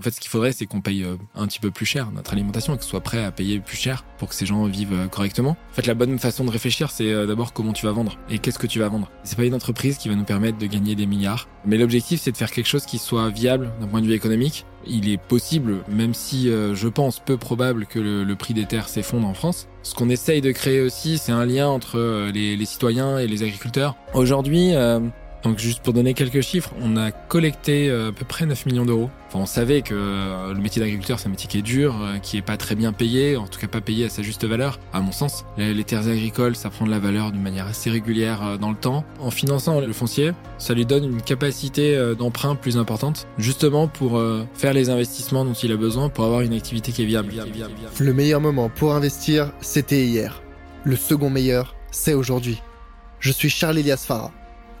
[0.00, 2.32] En fait, ce qu'il faudrait, c'est qu'on paye euh, un petit peu plus cher notre
[2.32, 5.08] alimentation et que soit prêt à payer plus cher pour que ces gens vivent euh,
[5.08, 5.58] correctement.
[5.72, 8.38] En fait, la bonne façon de réfléchir, c'est euh, d'abord comment tu vas vendre et
[8.38, 9.10] qu'est-ce que tu vas vendre.
[9.24, 12.32] C'est pas une entreprise qui va nous permettre de gagner des milliards, mais l'objectif, c'est
[12.32, 14.64] de faire quelque chose qui soit viable d'un point de vue économique.
[14.86, 19.28] Il est possible, même si je pense peu probable que le, prix des terres s'effondre
[19.28, 19.68] en France.
[19.82, 23.94] Ce qu'on essaye de créer aussi, c'est un lien entre les, citoyens et les agriculteurs.
[24.14, 24.72] Aujourd'hui,
[25.42, 28.84] donc juste pour donner quelques chiffres, on a collecté euh, à peu près 9 millions
[28.84, 29.10] d'euros.
[29.28, 32.18] Enfin, on savait que euh, le métier d'agriculteur, c'est un métier qui est dur, euh,
[32.18, 34.78] qui est pas très bien payé, en tout cas pas payé à sa juste valeur,
[34.92, 35.44] à mon sens.
[35.56, 39.04] Les, terres agricoles, ça prend de la valeur d'une manière assez régulière dans le temps.
[39.18, 44.22] En finançant le foncier, ça lui donne une capacité d'emprunt plus importante, justement pour
[44.54, 47.32] faire les investissements dont il a besoin pour avoir une activité qui est viable.
[47.98, 50.42] Le meilleur moment pour investir, c'était hier.
[50.84, 52.60] Le second meilleur, c'est aujourd'hui.
[53.20, 54.32] Je suis Charles Elias Farah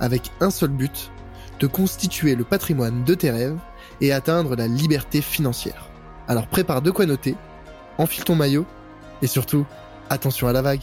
[0.00, 1.10] avec un seul but,
[1.60, 3.58] de constituer le patrimoine de tes rêves
[4.00, 5.88] et atteindre la liberté financière.
[6.26, 7.34] Alors prépare de quoi noter,
[7.98, 8.66] enfile ton maillot
[9.22, 9.66] et surtout,
[10.08, 10.82] attention à la vague.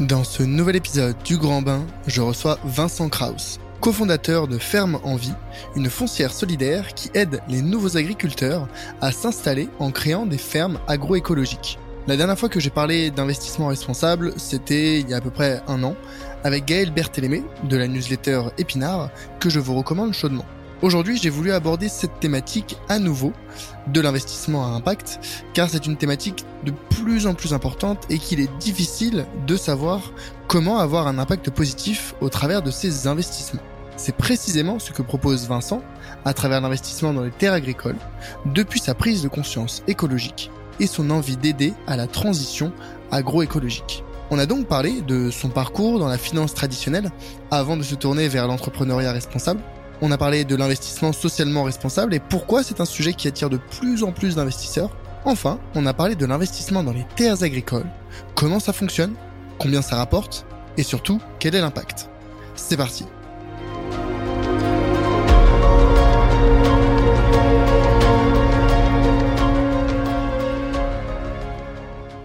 [0.00, 5.16] Dans ce nouvel épisode du Grand Bain, je reçois Vincent Kraus, cofondateur de Ferme en
[5.16, 5.34] Vie,
[5.76, 8.68] une foncière solidaire qui aide les nouveaux agriculteurs
[9.00, 11.78] à s'installer en créant des fermes agroécologiques.
[12.08, 15.62] La dernière fois que j'ai parlé d'investissement responsable, c'était il y a à peu près
[15.68, 15.94] un an,
[16.44, 20.44] avec Gaël Berthélémé de la newsletter Épinard que je vous recommande chaudement.
[20.82, 23.32] Aujourd'hui, j'ai voulu aborder cette thématique à nouveau
[23.86, 25.20] de l'investissement à impact,
[25.54, 30.12] car c'est une thématique de plus en plus importante et qu'il est difficile de savoir
[30.48, 33.62] comment avoir un impact positif au travers de ces investissements.
[33.96, 35.82] C'est précisément ce que propose Vincent
[36.24, 37.98] à travers l'investissement dans les terres agricoles
[38.46, 40.50] depuis sa prise de conscience écologique
[40.80, 42.72] et son envie d'aider à la transition
[43.12, 44.02] agroécologique.
[44.34, 47.10] On a donc parlé de son parcours dans la finance traditionnelle
[47.50, 49.60] avant de se tourner vers l'entrepreneuriat responsable.
[50.00, 53.58] On a parlé de l'investissement socialement responsable et pourquoi c'est un sujet qui attire de
[53.58, 54.96] plus en plus d'investisseurs.
[55.26, 57.84] Enfin, on a parlé de l'investissement dans les terres agricoles,
[58.34, 59.12] comment ça fonctionne,
[59.58, 60.46] combien ça rapporte?
[60.78, 62.08] Et surtout quel est l'impact?
[62.54, 63.04] C'est parti.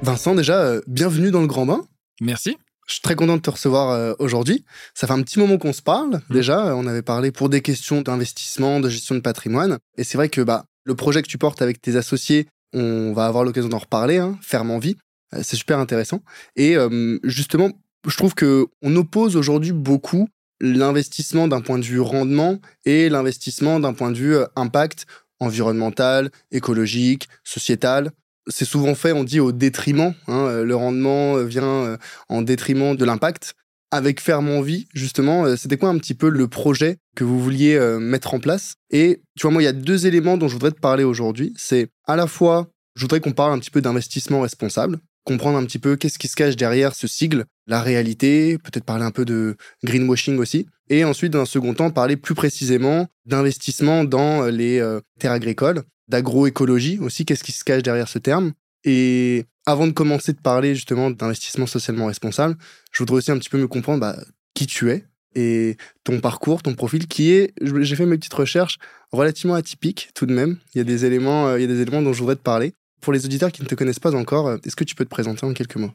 [0.01, 1.81] Vincent, déjà, euh, bienvenue dans le Grand Bain.
[2.22, 2.57] Merci.
[2.88, 4.63] Je suis très content de te recevoir euh, aujourd'hui.
[4.94, 6.22] Ça fait un petit moment qu'on se parle.
[6.29, 6.33] Mmh.
[6.33, 9.78] Déjà, on avait parlé pour des questions d'investissement, de gestion de patrimoine.
[9.97, 13.25] Et c'est vrai que bah, le projet que tu portes avec tes associés, on va
[13.28, 14.95] avoir l'occasion d'en reparler, hein, Ferme en vie.
[15.33, 16.22] Euh, c'est super intéressant.
[16.55, 17.72] Et euh, justement,
[18.07, 20.29] je trouve que on oppose aujourd'hui beaucoup
[20.61, 25.05] l'investissement d'un point de vue rendement et l'investissement d'un point de vue impact
[25.39, 28.11] environnemental, écologique, sociétal
[28.47, 30.13] c'est souvent fait, on dit, au détriment.
[30.28, 31.97] Hein, euh, le rendement euh, vient euh,
[32.30, 33.56] en détriment de l'impact.
[33.90, 38.34] Avec Ferme Vie, justement, c'était quoi un petit peu le projet que vous vouliez mettre
[38.34, 38.74] en place?
[38.90, 41.53] Et tu vois, moi, il y a deux éléments dont je voudrais te parler aujourd'hui.
[41.56, 45.64] C'est à la fois, je voudrais qu'on parle un petit peu d'investissement responsable, comprendre un
[45.64, 49.24] petit peu qu'est-ce qui se cache derrière ce sigle, la réalité, peut-être parler un peu
[49.24, 50.68] de greenwashing aussi.
[50.90, 54.85] Et ensuite, dans un second temps, parler plus précisément d'investissement dans les
[55.18, 58.53] terres agricoles d'agroécologie aussi, qu'est-ce qui se cache derrière ce terme.
[58.84, 62.56] Et avant de commencer de parler justement d'investissement socialement responsable,
[62.91, 64.17] je voudrais aussi un petit peu me comprendre bah,
[64.53, 68.78] qui tu es et ton parcours, ton profil, qui est, j'ai fait mes petites recherches,
[69.12, 70.57] relativement atypique tout de même.
[70.73, 72.41] Il y a des éléments, euh, il y a des éléments dont je voudrais te
[72.41, 72.73] parler.
[73.01, 75.09] Pour les auditeurs qui ne te connaissent pas encore, euh, est-ce que tu peux te
[75.09, 75.91] présenter en quelques mots?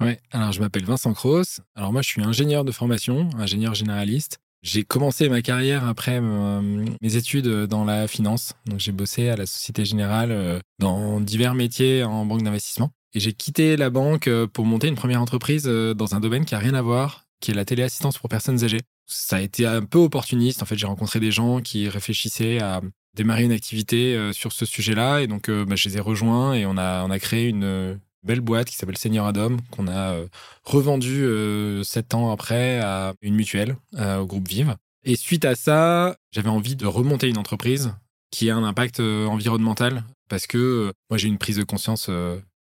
[0.00, 1.60] Ouais, alors je m'appelle Vincent Cross.
[1.74, 4.38] Alors moi, je suis ingénieur de formation, ingénieur généraliste.
[4.64, 6.62] J'ai commencé ma carrière après euh,
[7.02, 8.54] mes études dans la finance.
[8.64, 12.90] Donc j'ai bossé à la Société Générale euh, dans divers métiers en banque d'investissement.
[13.12, 16.54] Et j'ai quitté la banque euh, pour monter une première entreprise dans un domaine qui
[16.54, 18.80] a rien à voir, qui est la téléassistance pour personnes âgées.
[19.06, 20.62] Ça a été un peu opportuniste.
[20.62, 22.80] En fait, j'ai rencontré des gens qui réfléchissaient à
[23.14, 25.20] démarrer une activité sur ce sujet-là.
[25.20, 28.40] Et donc, bah, je les ai rejoints et on a, on a créé une, belle
[28.40, 30.26] boîte qui s'appelle Seigneur Adam, qu'on a euh,
[30.64, 34.76] revendu euh, sept ans après à une mutuelle, euh, au groupe Vive.
[35.04, 37.92] Et suite à ça, j'avais envie de remonter une entreprise
[38.30, 42.10] qui a un impact environnemental parce que moi j'ai une prise de conscience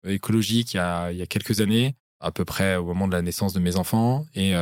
[0.05, 1.95] écologique il y, a, il y, a, quelques années.
[2.23, 4.25] À peu près au moment de la naissance de mes enfants.
[4.35, 4.53] Et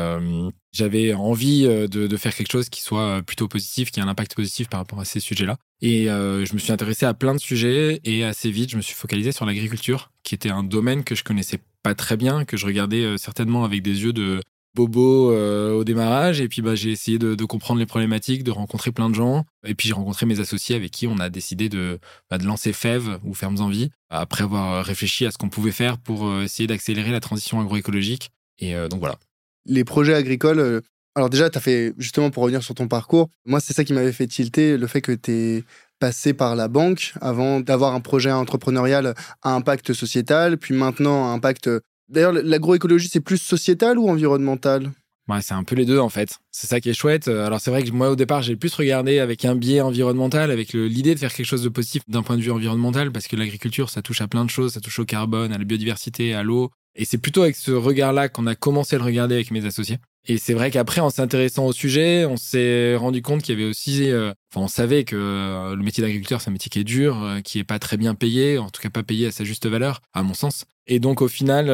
[0.72, 4.36] j'avais envie de, de, faire quelque chose qui soit plutôt positif, qui ait un impact
[4.36, 5.58] positif par rapport à ces sujets-là.
[5.82, 8.96] Et je me suis intéressé à plein de sujets et assez vite, je me suis
[8.96, 12.66] focalisé sur l'agriculture, qui était un domaine que je connaissais pas très bien, que je
[12.66, 14.42] regardais certainement avec des yeux de
[14.76, 16.42] bobo euh, au démarrage.
[16.42, 19.46] Et puis bah, j'ai essayé de, comprendre les problématiques, de rencontrer plein de gens.
[19.66, 22.74] Et puis j'ai rencontré mes associés avec qui on a décidé de, bah, de lancer
[22.74, 26.44] FEV ou Fermes en Vie après avoir réfléchi à ce qu'on pouvait faire pour euh,
[26.44, 28.30] essayer d'accélérer la transition agroécologique.
[28.60, 29.18] Et euh, donc voilà.
[29.66, 30.82] Les projets agricoles,
[31.16, 33.94] alors déjà tu as fait justement pour revenir sur ton parcours, moi c'est ça qui
[33.94, 35.64] m'avait fait tilter le fait que tu es
[36.00, 39.14] passé par la banque avant d'avoir un projet entrepreneurial
[39.44, 41.70] à impact sociétal, puis maintenant à impact
[42.12, 44.92] D'ailleurs, l'agroécologie, c'est plus sociétal ou environnemental?
[45.30, 46.40] Ouais, c'est un peu les deux en fait.
[46.52, 47.28] C'est ça qui est chouette.
[47.28, 50.74] Alors c'est vrai que moi au départ j'ai plus regardé avec un biais environnemental, avec
[50.74, 53.90] l'idée de faire quelque chose de positif d'un point de vue environnemental, parce que l'agriculture
[53.90, 56.72] ça touche à plein de choses, ça touche au carbone, à la biodiversité, à l'eau.
[56.96, 60.00] Et c'est plutôt avec ce regard-là qu'on a commencé à le regarder avec mes associés.
[60.28, 63.70] Et c'est vrai qu'après, en s'intéressant au sujet, on s'est rendu compte qu'il y avait
[63.70, 66.84] aussi, euh, enfin, on savait que euh, le métier d'agriculteur, c'est un métier qui est
[66.84, 69.44] dur, euh, qui est pas très bien payé, en tout cas pas payé à sa
[69.44, 70.66] juste valeur, à mon sens.
[70.88, 71.70] Et donc, au final,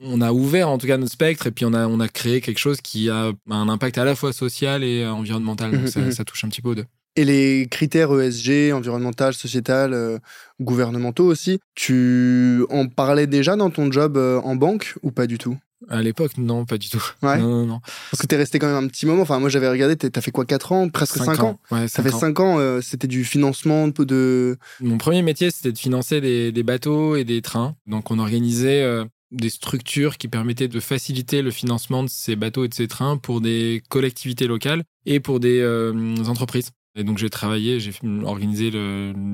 [0.00, 2.40] on a ouvert en tout cas notre spectre et puis on a, on a créé
[2.40, 5.70] quelque chose qui a un impact à la fois social et environnemental.
[5.70, 6.12] Donc, mmh, mmh.
[6.12, 6.86] ça, touche un petit peu aux deux.
[7.16, 10.20] Et les critères ESG, environnemental, sociétal,
[10.60, 15.56] gouvernementaux aussi, tu en parlais déjà dans ton job en banque ou pas du tout?
[15.88, 17.02] À l'époque, non, pas du tout.
[17.22, 17.38] Ouais.
[17.38, 17.80] Non, non, non.
[18.10, 19.22] Parce que t'es resté quand même un petit moment.
[19.22, 20.88] Enfin, moi, j'avais regardé, t'as fait quoi, 4 ans?
[20.88, 24.58] Presque 5, ans, Ouais, Ça fait 5 ans, euh, c'était du financement de.
[24.80, 27.76] Mon premier métier, c'était de financer des, des, bateaux et des trains.
[27.86, 32.64] Donc, on organisait euh, des structures qui permettaient de faciliter le financement de ces bateaux
[32.64, 36.70] et de ces trains pour des collectivités locales et pour des euh, entreprises.
[36.94, 37.92] Et donc, j'ai travaillé, j'ai
[38.24, 38.70] organisé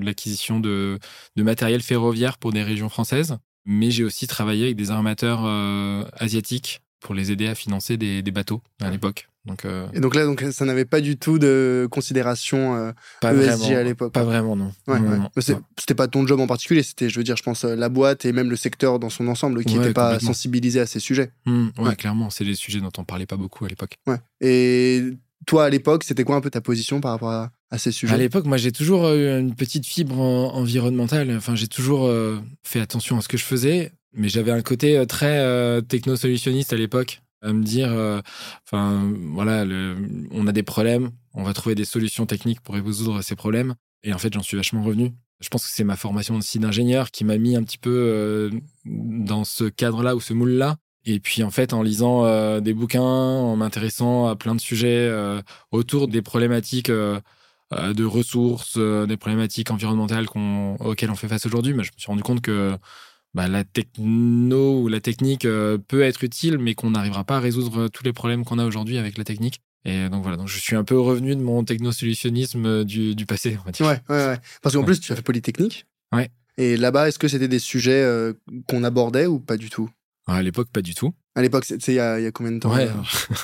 [0.02, 0.98] l'acquisition de,
[1.36, 6.04] de matériel ferroviaire pour des régions françaises mais j'ai aussi travaillé avec des armateurs euh,
[6.18, 9.28] asiatiques pour les aider à financer des, bateaux à l'époque.
[9.44, 12.92] Donc, euh, Et donc là, donc, ça n'avait pas du tout de considération euh,
[13.22, 14.12] ESG à l'époque.
[14.12, 14.72] Pas vraiment, non.
[14.88, 14.98] Ouais,
[15.38, 18.32] C'était pas ton job en particulier, c'était, je veux dire, je pense, la boîte et
[18.32, 21.30] même le secteur dans son ensemble qui n'était pas sensibilisé à ces sujets.
[21.44, 23.98] Mmh, ouais, clairement, c'est des sujets dont on parlait pas beaucoup à l'époque.
[24.08, 24.18] Ouais.
[24.40, 25.12] Et
[25.44, 28.14] toi, à l'époque, c'était quoi un peu ta position par rapport à, ces sujets?
[28.14, 31.34] À l'époque, moi, j'ai toujours eu une petite fibre environnementale.
[31.36, 34.96] Enfin, j'ai toujours euh, fait attention à ce que je faisais, mais j'avais un côté
[34.96, 37.90] euh, très euh, techno-solutionniste à l'époque, à me dire,
[38.66, 39.64] enfin, voilà,
[40.30, 43.74] on a des problèmes, on va trouver des solutions techniques pour résoudre ces problèmes.
[44.02, 45.12] Et en fait, j'en suis vachement revenu.
[45.40, 48.50] Je pense que c'est ma formation aussi d'ingénieur qui m'a mis un petit peu
[48.86, 50.76] dans ce cadre-là ou ce moule-là.
[51.06, 55.10] Et puis en fait, en lisant des bouquins, en m'intéressant à plein de sujets
[55.70, 56.90] autour des problématiques
[57.72, 60.26] euh, de ressources, euh, des problématiques environnementales
[60.78, 61.74] auxquelles on fait face aujourd'hui.
[61.74, 62.76] Mais je me suis rendu compte que
[63.34, 67.40] bah, la techno ou la technique euh, peut être utile, mais qu'on n'arrivera pas à
[67.40, 69.62] résoudre tous les problèmes qu'on a aujourd'hui avec la technique.
[69.84, 73.58] Et donc voilà, donc je suis un peu revenu de mon technosolutionnisme du, du passé,
[73.60, 73.86] on va dire.
[73.86, 74.38] Ouais, ouais, ouais.
[74.62, 75.86] Parce qu'en plus, tu as fait Polytechnique.
[76.12, 76.30] Ouais.
[76.58, 78.32] Et là-bas, est-ce que c'était des sujets
[78.68, 79.90] qu'on abordait ou pas du tout?
[80.26, 81.14] À l'époque, pas du tout.
[81.36, 82.88] À l'époque, c'est il y, a combien de temps Ouais,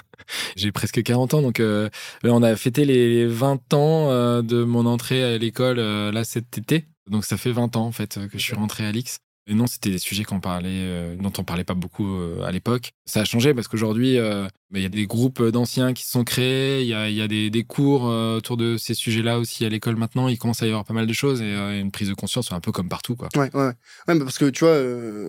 [0.56, 1.88] j'ai presque 40 ans, donc euh,
[2.24, 6.58] on a fêté les 20 ans euh, de mon entrée à l'école euh, là cet
[6.58, 6.86] été.
[7.10, 9.18] Donc ça fait 20 ans en fait que je suis rentré à l'X.
[9.48, 12.92] Non, c'était des sujets qu'on parlait, euh, dont on parlait pas beaucoup euh, à l'époque.
[13.06, 16.12] Ça a changé parce qu'aujourd'hui, euh, bah, il y a des groupes d'anciens qui se
[16.12, 20.28] sont créés, il y a, des, cours autour de ces sujets-là aussi à l'école maintenant.
[20.28, 22.60] Il commence à y avoir pas mal de choses et une prise de conscience, un
[22.60, 23.16] peu comme partout.
[23.16, 23.28] Quoi.
[23.34, 23.72] Ouais, ouais,
[24.08, 24.18] ouais.
[24.20, 24.80] parce que tu vois,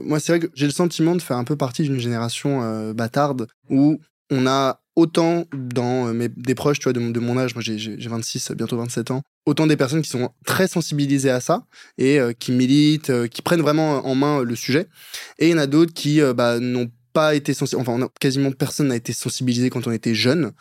[0.04, 3.48] moi, c'est vrai que j'ai le sentiment de faire un peu partie d'une génération bâtarde
[3.70, 7.64] où on a autant dans euh, mes, des proches tu vois, de, mon âge, moi
[7.66, 11.66] j'ai 26, bientôt 27 ans, autant des personnes qui sont très sensibilisées à ça
[11.98, 14.88] et euh, qui militent, euh, qui prennent vraiment en main le sujet.
[15.40, 18.88] Et il y en a d'autres qui bah, n'ont pas été sensibilisés, enfin quasiment personne
[18.88, 20.52] n'a été sensibilisé quand on était jeune,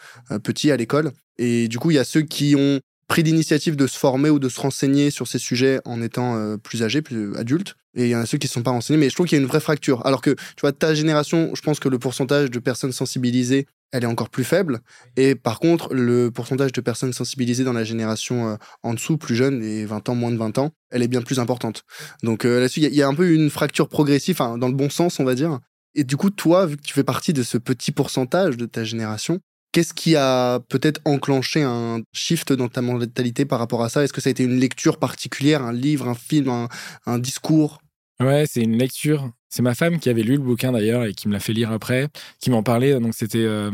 [0.43, 1.13] petit à l'école.
[1.39, 4.39] Et du coup, il y a ceux qui ont pris l'initiative de se former ou
[4.39, 7.75] de se renseigner sur ces sujets en étant plus âgés, plus adultes.
[7.95, 9.37] Et il y en a ceux qui ne sont pas renseignés, mais je trouve qu'il
[9.37, 10.05] y a une vraie fracture.
[10.07, 14.05] Alors que, tu vois, ta génération, je pense que le pourcentage de personnes sensibilisées elle
[14.05, 14.81] est encore plus faible.
[15.17, 19.37] Et par contre, le pourcentage de personnes sensibilisées dans la génération euh, en dessous, plus
[19.37, 21.85] jeune, les 20 ans, moins de 20 ans, elle est bien plus importante.
[22.23, 25.21] Donc euh, là-dessus, il y, a un peu une fracture progressive, dans le bon sens,
[25.21, 25.61] on va dire.
[25.95, 28.83] Et du coup, toi, vu que tu fais partie de ce petit pourcentage de ta
[28.83, 29.41] génération,
[29.73, 34.03] qu'est-ce qui a peut-être enclenché un shift dans ta mentalité par rapport à ça?
[34.03, 36.69] Est-ce que ça a été une lecture particulière, un livre, un film, un,
[37.05, 37.83] un discours?
[38.21, 39.33] Ouais, c'est une lecture.
[39.53, 41.71] C'est ma femme qui avait lu le bouquin d'ailleurs et qui me l'a fait lire
[41.73, 42.09] après,
[42.41, 42.99] qui m'en parlait.
[42.99, 43.71] Donc c'était euh,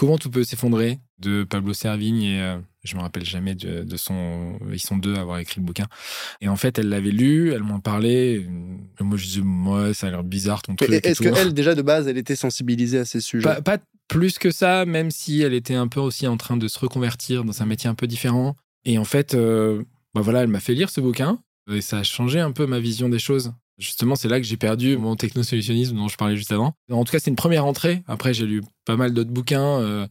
[0.00, 4.58] Comment tout peut s'effondrer de Pablo Servigne et, euh, Je me rappelle jamais de, son.
[4.72, 5.88] Ils sont deux à avoir écrit le bouquin.
[6.40, 8.46] Et en fait, elle l'avait lu, elle m'en parlait.
[8.98, 10.90] moi, je disais, moi, ça a l'air bizarre ton truc.
[10.90, 13.60] Est-ce qu'elle, déjà de base, elle était sensibilisée à ces sujets?
[13.62, 13.76] Pas,
[14.08, 17.44] plus que ça, même si elle était un peu aussi en train de se reconvertir
[17.44, 18.56] dans un métier un peu différent.
[18.86, 19.82] Et en fait, euh,
[20.14, 21.38] bah voilà, elle m'a fait lire ce bouquin
[21.70, 23.52] et ça a changé un peu ma vision des choses.
[23.80, 26.74] Justement, c'est là que j'ai perdu mon technosolutionnisme dont je parlais juste avant.
[26.90, 28.02] En tout cas, c'est une première entrée.
[28.06, 29.80] Après, j'ai lu pas mal d'autres bouquins.
[29.80, 30.06] Euh,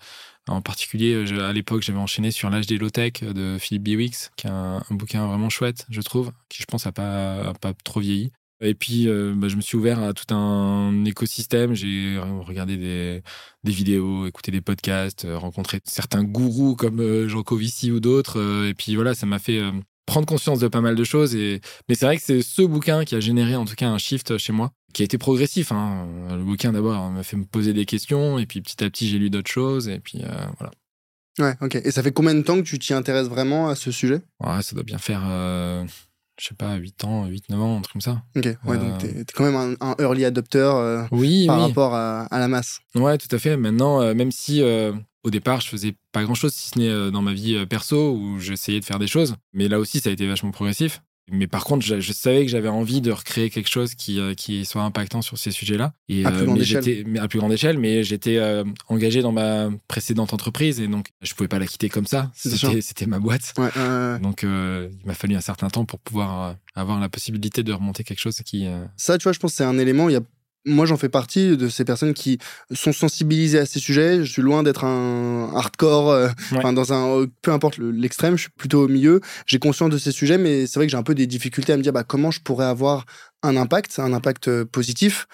[0.48, 4.50] en particulier, à l'époque, j'avais enchaîné sur L'âge des low-tech de Philippe Biwix, qui est
[4.50, 8.32] un, bouquin vraiment chouette, je trouve, qui je pense n'a pas, pas trop vieilli.
[8.60, 11.76] Et puis, euh, bah, je me suis ouvert à tout un écosystème.
[11.76, 13.22] J'ai regardé des,
[13.64, 18.66] vidéos, écouté des podcasts, euh, rencontré certains gourous comme Jean Covici ou d'autres.
[18.68, 19.62] et puis voilà, ça m'a fait
[20.10, 21.36] prendre conscience de pas mal de choses.
[21.36, 21.62] Et...
[21.88, 24.38] Mais c'est vrai que c'est ce bouquin qui a généré en tout cas un shift
[24.38, 25.72] chez moi, qui a été progressif.
[25.72, 26.08] Hein.
[26.30, 29.20] Le bouquin d'abord m'a fait me poser des questions, et puis petit à petit j'ai
[29.20, 30.72] lu d'autres choses, et puis euh, voilà.
[31.40, 31.76] Ouais, ok.
[31.76, 34.22] Et ça fait combien de temps que tu t'y intéresses vraiment à ce sujet?
[34.44, 35.86] Ouais, ça doit bien faire, euh,
[36.40, 38.24] je sais pas, 8 ans, 8-9 ans, un truc comme ça.
[38.36, 42.24] Ok, ouais, donc euh, t'es es quand même un, early adopter oui, par rapport à,
[42.24, 42.80] à, la masse.
[42.96, 43.56] Ouais, tout à fait.
[43.56, 44.62] Maintenant, même si
[45.24, 47.66] au départ, je faisais pas grand chose, si ce n'est euh, dans ma vie euh,
[47.66, 49.36] perso où j'essayais de faire des choses.
[49.54, 51.02] Mais là aussi, ça a été vachement progressif.
[51.32, 54.66] Mais par contre, je, savais que j'avais envie de recréer quelque chose qui, euh, qui
[54.66, 55.94] soit impactant sur ces sujets-là.
[56.08, 57.20] Et, à plus grande échelle.
[57.20, 58.42] à plus grande échelle, mais j'étais
[58.88, 62.32] engagé dans ma précédente entreprise et donc je pouvais pas la quitter comme ça.
[62.34, 63.54] C'était ma boîte.
[64.24, 68.22] donc il m'a fallu un certain temps pour pouvoir avoir la possibilité de remonter quelque
[68.22, 68.68] chose qui.
[68.98, 70.10] Ça, tu vois, je pense que c'est un élément.
[70.10, 70.24] Il y a
[70.70, 72.40] moi, j'en fais partie de ces personnes qui
[72.72, 74.24] sont sensibilisées à ces sujets.
[74.24, 78.84] Je suis loin d'être un hardcore, euh, dans un peu importe l'extrême, je suis plutôt
[78.84, 79.20] au milieu.
[79.46, 81.78] J'ai conscience de ces sujets, mais c'est vrai que j'ai un peu des difficultés à
[81.78, 83.06] me dire bah, comment je pourrais avoir
[83.44, 85.28] un impact, un impact euh, positif.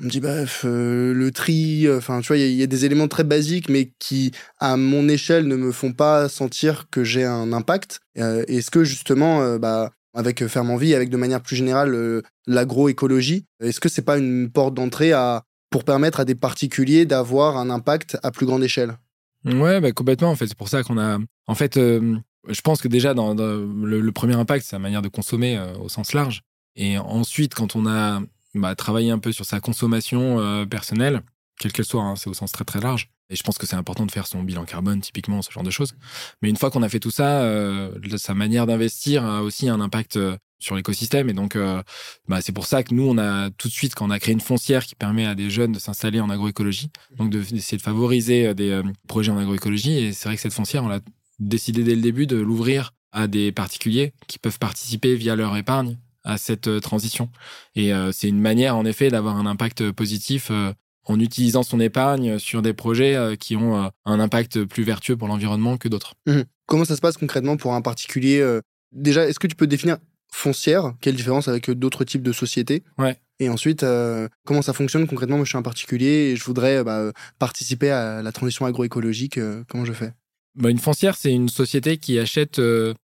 [0.00, 3.08] On me dit bah, euh, le tri, enfin tu vois, il y, a des éléments
[3.08, 7.52] très basiques, mais qui à mon échelle ne me font pas sentir que j'ai un
[7.52, 8.00] impact.
[8.14, 13.46] Est-ce que justement, bah avec euh, Ferme Vie, avec de manière plus générale euh, l'agroécologie.
[13.60, 17.70] Est-ce que c'est pas une porte d'entrée à, pour permettre à des particuliers d'avoir un
[17.70, 18.98] impact à plus grande échelle?
[19.44, 20.30] Ouais, bah complètement.
[20.30, 21.18] En fait, c'est pour ça qu'on a.
[21.46, 22.16] En fait, euh,
[22.48, 26.12] je pense que déjà dans, le, premier impact, c'est la manière de consommer au sens
[26.12, 26.42] large.
[26.74, 28.20] Et ensuite, quand on a
[28.54, 31.22] bah, travaillé un peu sur sa consommation personnelle,
[31.60, 33.08] quelle qu'elle soit, hein, c'est au sens très très large.
[33.30, 35.70] Et je pense que c'est important de faire son bilan carbone, typiquement, ce genre de
[35.70, 35.94] choses.
[36.40, 39.80] Mais une fois qu'on a fait tout ça, euh, sa manière d'investir a aussi un
[39.80, 41.28] impact euh, sur l'écosystème.
[41.28, 41.82] Et donc, euh,
[42.26, 44.32] bah, c'est pour ça que nous, on a tout de suite, quand on a créé
[44.32, 48.54] une foncière qui permet à des jeunes de s'installer en agroécologie, donc d'essayer de, favoriser
[48.54, 49.98] des projets en agroécologie.
[49.98, 51.00] Et c'est vrai que cette foncière, on a
[51.38, 55.98] décidé dès le début de l'ouvrir à des particuliers qui peuvent participer via leur épargne
[56.24, 57.30] à cette transition.
[57.74, 60.50] Et c'est une manière, en effet, d'avoir un impact positif
[61.08, 65.16] en utilisant son épargne sur des projets euh, qui ont euh, un impact plus vertueux
[65.16, 66.14] pour l'environnement que d'autres.
[66.26, 66.42] Mmh.
[66.66, 68.60] Comment ça se passe concrètement pour un particulier euh,
[68.92, 69.96] Déjà, est-ce que tu peux définir
[70.30, 72.84] foncière Quelle différence avec d'autres types de sociétés?
[72.98, 73.16] Ouais.
[73.40, 73.84] Et ensuite,
[74.44, 75.36] comment ça fonctionne concrètement?
[75.36, 79.38] Moi, je suis un particulier et je voudrais bah, participer à la transition agroécologique.
[79.68, 80.12] comment je fais?
[80.56, 82.60] Bah, Une foncière, c'est une société qui achète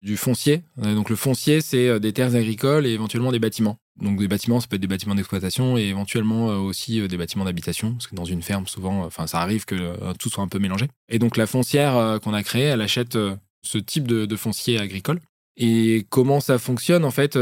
[0.02, 0.62] du foncier.
[0.76, 3.78] donc le foncier, c'est des terres agricoles et éventuellement des bâtiments.
[4.00, 7.16] Donc des bâtiments, ça peut être des bâtiments d'exploitation et éventuellement euh, aussi euh, des
[7.16, 10.42] bâtiments d'habitation, parce que dans une ferme, souvent, enfin, ça arrive que euh, tout soit
[10.42, 10.88] un peu mélangé.
[11.08, 13.18] Et donc la foncière qu'on a créée, elle achète
[13.62, 15.20] ce type de, foncier agricole.
[15.56, 17.36] Et comment ça fonctionne en fait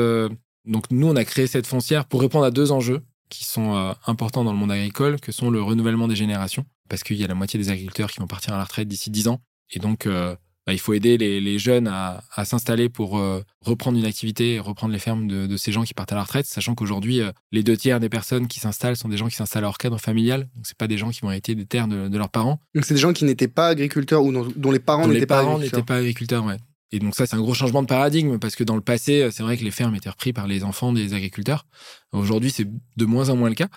[0.64, 4.42] Donc nous, on a créé cette foncière pour répondre à deux enjeux qui sont importants
[4.42, 7.34] dans le monde agricole, que sont le renouvellement des générations, parce qu'il y a la
[7.34, 9.40] moitié des agriculteurs qui vont partir à la retraite d'ici 10 ans.
[9.70, 10.08] Et donc,
[10.68, 14.98] bah, il faut aider les, jeunes à, s'installer pour euh, reprendre une activité reprendre les
[14.98, 18.00] fermes de, ces gens qui partent à la retraite, sachant qu'aujourd'hui, euh, les deux tiers
[18.00, 20.40] des personnes qui s'installent sont des gens qui s'installent à leur cadre familial.
[20.54, 22.60] Donc, c'est pas des gens qui vont hériter des terres de, leurs parents.
[22.74, 25.78] Donc, c'est des gens qui n'étaient pas agriculteurs ou dont, les parents n'étaient pas agriculteurs.
[25.78, 26.58] n'étaient pas agriculteurs, ouais.
[26.92, 29.42] Et donc ça, c'est un gros changement de paradigme parce que dans le passé, c'est
[29.42, 31.64] vrai que les fermes étaient reprises par les enfants des agriculteurs.
[32.12, 33.68] Aujourd'hui, c'est de moins en moins le cas.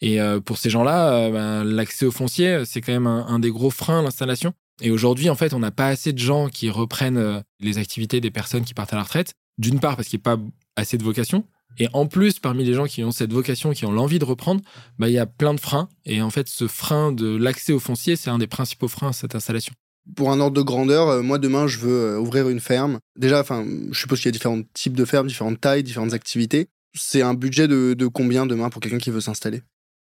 [0.00, 3.70] Et euh, pour ces gens-là, ben, l'accès au foncier, c'est quand même un des gros
[3.70, 4.54] freins à l'installation.
[4.80, 8.20] Et aujourd'hui, en fait, on n'a pas assez de gens qui reprennent euh, les activités
[8.20, 9.34] des personnes qui partent à la retraite.
[9.58, 10.42] D'une part, parce qu'il n'y a pas
[10.76, 11.44] assez de vocation.
[11.78, 14.60] Et en plus, parmi les gens qui ont cette vocation, qui ont l'envie de reprendre,
[14.98, 15.88] bah, il y a plein de freins.
[16.04, 19.12] Et en fait, ce frein de l'accès au foncier, c'est un des principaux freins à
[19.12, 19.72] cette installation.
[20.16, 22.98] Pour un ordre de grandeur, euh, moi demain, je veux euh, ouvrir une ferme.
[23.16, 26.68] Déjà, enfin, je suppose qu'il y a différents types de fermes, différentes tailles, différentes activités.
[26.94, 29.62] C'est un budget de, de combien demain pour quelqu'un qui veut s'installer?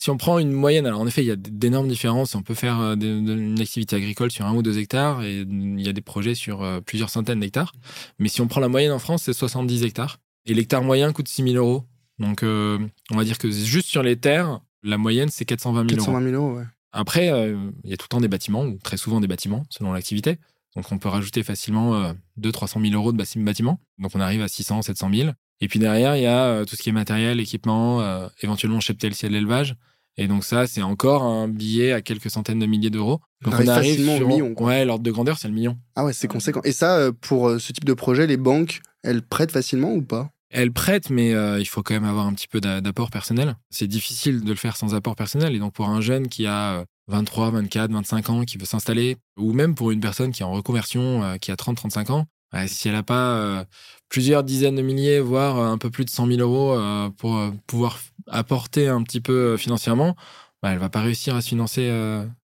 [0.03, 2.35] Si on prend une moyenne, alors en effet, il y a d'énormes différences.
[2.35, 5.87] On peut faire euh, une activité agricole sur un ou deux hectares et il y
[5.87, 7.71] a des projets sur euh, plusieurs centaines d'hectares.
[8.19, 10.19] Mais si on prend la moyenne en France, c'est 70 hectares.
[10.45, 11.85] Et l'hectare moyen coûte 6 000 euros.
[12.19, 12.79] Donc, euh,
[13.11, 16.35] on va dire que juste sur les terres, la moyenne, c'est 420 000 420 000
[16.35, 16.65] euros, ouais.
[16.91, 19.93] Après, il y a tout le temps des bâtiments, ou très souvent des bâtiments, selon
[19.93, 20.37] l'activité.
[20.75, 23.79] Donc on peut rajouter facilement 200-300 000 euros de bâtiment.
[23.97, 25.31] Donc on arrive à 600-700 000.
[25.61, 28.01] Et puis derrière, il y a tout ce qui est matériel, équipement,
[28.41, 29.75] éventuellement cheptel, ciel l'élevage.
[30.17, 33.21] Et donc ça, c'est encore un billet à quelques centaines de milliers d'euros.
[33.41, 34.25] Donc on arrive, sur...
[34.25, 34.53] au million.
[34.59, 35.77] Ouais, l'ordre de grandeur, c'est le million.
[35.95, 36.61] Ah ouais, c'est conséquent.
[36.63, 40.29] Et ça, pour ce type de projet, les banques, elles prêtent facilement ou pas?
[40.49, 43.55] Elles prêtent, mais il faut quand même avoir un petit peu d'apport personnel.
[43.69, 45.55] C'est difficile de le faire sans apport personnel.
[45.55, 49.53] Et donc pour un jeune qui a 23, 24, 25 ans, qui veut s'installer, ou
[49.53, 52.25] même pour une personne qui est en reconversion, euh, qui a 30, 35 ans,
[52.67, 53.65] si elle n'a pas euh,
[54.13, 57.99] plusieurs dizaines de milliers, voire un peu plus de 100 000 euros euh, pour pouvoir
[58.27, 60.15] apporter un petit peu financièrement,
[60.61, 61.91] bah, elle va pas réussir à se financer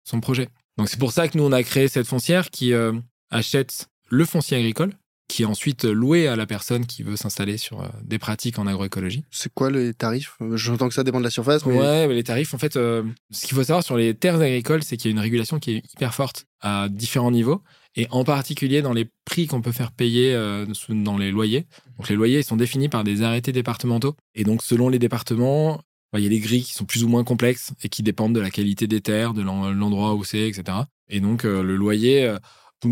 [0.05, 0.47] son projet.
[0.77, 2.73] Donc c'est pour ça que nous, on a créé cette foncière qui
[3.29, 4.93] achète le foncier agricole,
[5.27, 8.67] qui est ensuite loué à la personne qui veut s'installer sur euh, des pratiques en
[8.67, 9.23] agroécologie.
[9.31, 10.37] C'est quoi les tarifs?
[10.53, 11.65] J'entends que ça dépend de la surface.
[11.65, 11.77] Mais...
[11.77, 14.83] Ouais, mais les tarifs, en fait, euh, ce qu'il faut savoir sur les terres agricoles,
[14.83, 17.63] c'est qu'il y a une régulation qui est hyper forte à différents niveaux,
[17.95, 21.65] et en particulier dans les prix qu'on peut faire payer euh, dans les loyers.
[21.97, 25.81] Donc les loyers ils sont définis par des arrêtés départementaux, et donc selon les départements,
[26.11, 28.35] bah, il y a des grilles qui sont plus ou moins complexes et qui dépendent
[28.35, 30.77] de la qualité des terres, de l'endroit où c'est, etc.
[31.09, 32.35] Et donc le loyer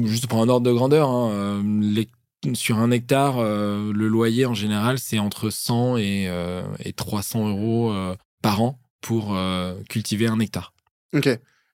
[0.05, 1.63] juste pour un ordre de grandeur, hein,
[2.53, 6.29] sur un hectare, euh, le loyer en général, c'est entre 100 et,
[6.95, 9.37] 300 euh, euros euh, par an pour
[9.89, 10.73] cultiver un hectare.
[11.13, 11.27] Ok.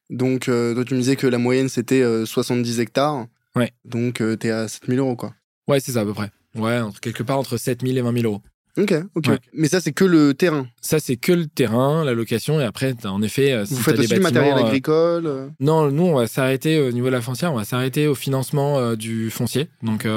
[0.10, 3.28] Donc, toi, tu me disais que la moyenne, c'était 70 hectares.
[3.56, 3.72] Ouais.
[3.86, 5.34] Donc, tu es à 7000 euros, quoi.
[5.68, 6.32] Ouais, c'est ça, à peu près.
[6.56, 8.42] Ouais, quelque part entre 7000 et 20 000 euros.
[8.78, 9.30] Ok, ok.
[9.54, 10.68] Mais ça, c'est que le terrain.
[10.80, 12.60] Ça, c'est que le terrain, la location.
[12.62, 15.26] Et après, en effet, euh, si vous faites aussi du matériel euh, agricole.
[15.26, 17.52] Euh Non, nous, on va s'arrêter au niveau de la foncière.
[17.52, 20.08] On va s'arrêter au financement du foncier, donc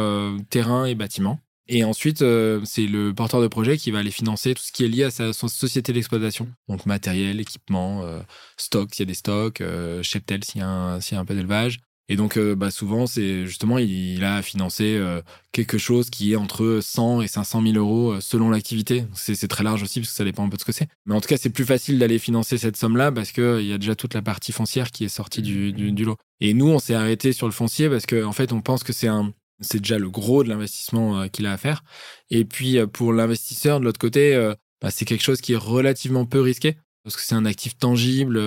[0.50, 1.40] terrain et bâtiment.
[1.68, 4.88] Et ensuite, c'est le porteur de projet qui va aller financer tout ce qui est
[4.88, 6.48] lié à sa, société d'exploitation.
[6.68, 8.04] Donc matériel, équipement,
[8.56, 9.62] stock s'il y a des stocks,
[10.02, 11.78] cheptel s'il y, s'il y a un peu d'élevage,
[12.12, 16.36] et donc, euh, bah, souvent, c'est justement, il, a financé euh, quelque chose qui est
[16.36, 19.06] entre 100 et 500 000 euros euh, selon l'activité.
[19.14, 20.88] C'est très large aussi parce que ça dépend un peu de ce que c'est.
[21.06, 23.78] Mais en tout cas, c'est plus facile d'aller financer cette somme-là parce qu'il y a
[23.78, 26.16] déjà toute la partie foncière qui est sortie du, du, lot.
[26.40, 28.92] Et nous, on s'est arrêté sur le foncier parce qu'en en fait, on pense que
[28.92, 31.82] c'est un, c'est déjà le gros de l'investissement qu'il a à faire.
[32.30, 36.40] Et puis, pour l'investisseur, de l'autre côté, bah, c'est quelque chose qui est relativement peu
[36.40, 38.38] risqué parce que c'est un actif tangible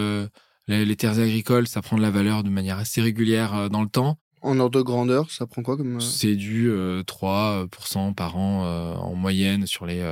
[0.67, 3.89] les, terres agricoles, ça prend de la valeur de manière assez régulière euh, dans le
[3.89, 4.17] temps.
[4.41, 5.97] En ordre de grandeur, ça prend quoi comme...
[5.97, 8.63] Euh C'est du 3% euh, par an
[8.95, 10.03] en moyenne sur les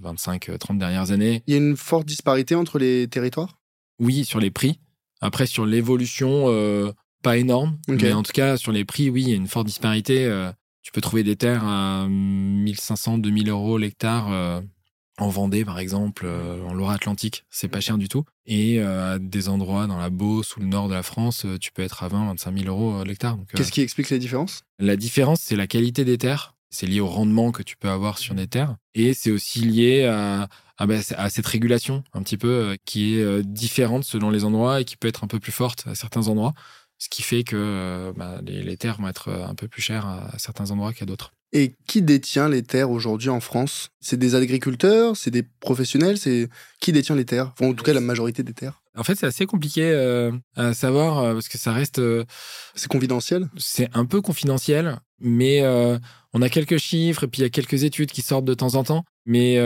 [0.00, 1.42] 25-30 dernières années.
[1.48, 3.58] Il y a une forte disparité entre les territoires?
[3.98, 4.78] Oui, sur les prix.
[5.20, 6.46] Après, sur l'évolution,
[7.22, 7.78] pas énorme.
[7.88, 10.30] Mais en tout cas, sur les prix, oui, il y a une forte disparité.
[10.82, 14.62] tu peux trouver des terres à 1500-2000 euros l'hectare
[15.20, 18.24] en Vendée, par exemple, euh, en Loire-Atlantique, c'est pas cher du tout.
[18.46, 21.58] Et euh, à des endroits dans la Beauce ou le nord de la France, euh,
[21.58, 23.38] tu peux être à 20, 25 000 euros l'hectare.
[23.54, 26.54] Qu'est-ce qui explique la différence La différence, c'est la qualité des terres.
[26.70, 28.76] C'est lié au rendement que tu peux avoir sur des terres.
[28.94, 34.04] Et c'est aussi lié à, bah, à, cette régulation, un petit peu, qui est différente
[34.04, 36.54] selon les endroits et qui peut être un peu plus forte à certains endroits.
[37.00, 40.70] Ce qui fait que bah, les, terres vont être un peu plus chères à certains
[40.70, 41.32] endroits qu'à d'autres.
[41.52, 43.88] Et qui détient les terres aujourd'hui en France?
[44.00, 45.16] C'est des agriculteurs?
[45.16, 46.16] C'est des professionnels?
[46.16, 46.48] C'est
[46.80, 47.52] Qui détient les terres?
[47.60, 48.82] En tout cas, la majorité des terres.
[48.96, 51.98] En fait, c'est assez compliqué euh, à savoir euh, parce que ça reste.
[51.98, 52.24] Euh,
[52.74, 53.48] c'est confidentiel?
[53.56, 55.62] C'est un peu confidentiel, mais
[56.32, 58.74] on a quelques chiffres et puis il y a quelques études qui sortent de temps
[58.74, 59.04] en temps.
[59.26, 59.58] Mais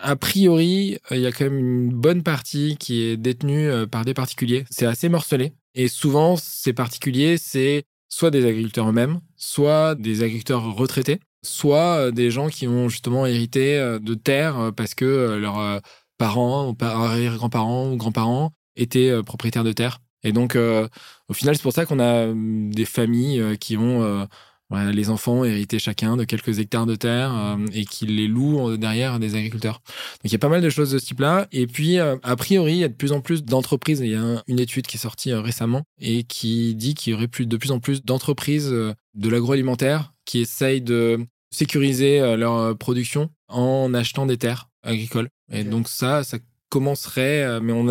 [0.00, 4.14] a priori, il y a quand même une bonne partie qui est détenue par des
[4.14, 4.64] particuliers.
[4.70, 5.52] C'est assez morcelé.
[5.74, 12.10] Et souvent, ces particuliers, c'est soit des agriculteurs eux-mêmes, soit des agriculteurs retraités, soit euh,
[12.10, 15.80] des gens qui ont justement hérité euh, de terres euh, parce que leurs
[16.18, 20.00] parents, arrière-grands-parents ou grands-parents étaient propriétaires de terres.
[20.24, 24.26] Et donc, au final, c'est pour ça qu'on a des familles qui ont
[24.70, 29.18] les enfants hérité chacun de quelques hectares de terre euh, et qui les louent derrière
[29.18, 29.80] des agriculteurs.
[29.84, 31.48] Donc il y a pas mal de choses de ce type-là.
[31.52, 34.00] Et puis, euh, a priori, il y a de plus en plus d'entreprises.
[34.00, 37.14] Il y a une étude qui est sortie euh, récemment et qui dit qu'il y
[37.14, 41.18] aurait plus, de plus en plus d'entreprises de l'agroalimentaire qui essayent de
[41.50, 45.28] sécuriser leur production en achetant des terres agricoles.
[45.50, 47.86] Et donc ça, ça commencerait, mais on,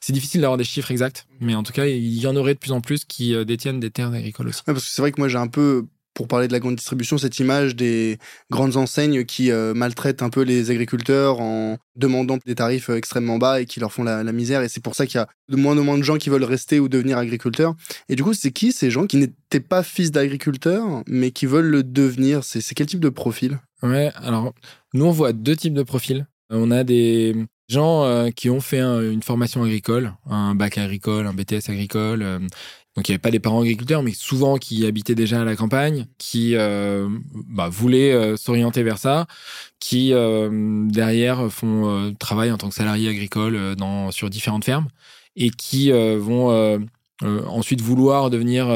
[0.00, 2.58] c'est difficile d'avoir des chiffres exacts, mais en tout cas, il y en aurait de
[2.58, 4.62] plus en plus qui détiennent des terres agricoles aussi.
[4.64, 7.18] parce que c'est vrai que moi j'ai un peu pour parler de la grande distribution,
[7.18, 8.18] cette image des
[8.50, 13.38] grandes enseignes qui euh, maltraitent un peu les agriculteurs en demandant des tarifs euh, extrêmement
[13.38, 14.62] bas et qui leur font la, misère.
[14.62, 16.44] Et c'est pour ça qu'il y a de moins en moins de gens qui veulent
[16.44, 17.74] rester ou devenir agriculteurs.
[18.08, 21.70] Et du coup, c'est qui ces gens qui n'étaient pas fils d'agriculteurs, mais qui veulent
[21.70, 22.44] le devenir?
[22.44, 23.58] C'est quel type de profil?
[23.82, 24.52] Ouais, alors
[24.94, 26.26] nous, on voit deux types de profils.
[26.50, 27.36] On a des
[27.68, 32.40] gens euh, qui ont fait une formation agricole, un bac agricole, un BTS agricole,
[32.96, 35.54] Donc il n'y avait pas des parents agriculteurs, mais souvent qui habitaient déjà à la
[35.54, 39.26] campagne, qui euh, bah, voulaient euh, s'orienter vers ça,
[39.78, 40.50] qui euh,
[40.88, 43.76] derrière font travail en tant que salariés agricoles
[44.10, 44.88] sur différentes fermes
[45.36, 46.80] et qui vont
[47.22, 48.66] ensuite vouloir devenir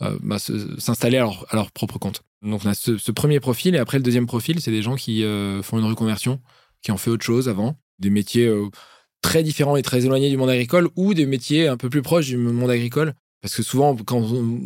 [0.00, 2.22] bah, s'installer à à leur, propre compte.
[2.42, 5.24] Donc on a ce, premier profil et après le deuxième profil, c'est des gens qui
[5.62, 6.40] font une reconversion,
[6.82, 8.52] qui ont fait autre chose avant, des métiers
[9.22, 12.26] très différents et très éloignés du monde agricole ou des métiers un peu plus proches
[12.26, 14.22] du monde agricole parce que souvent, quand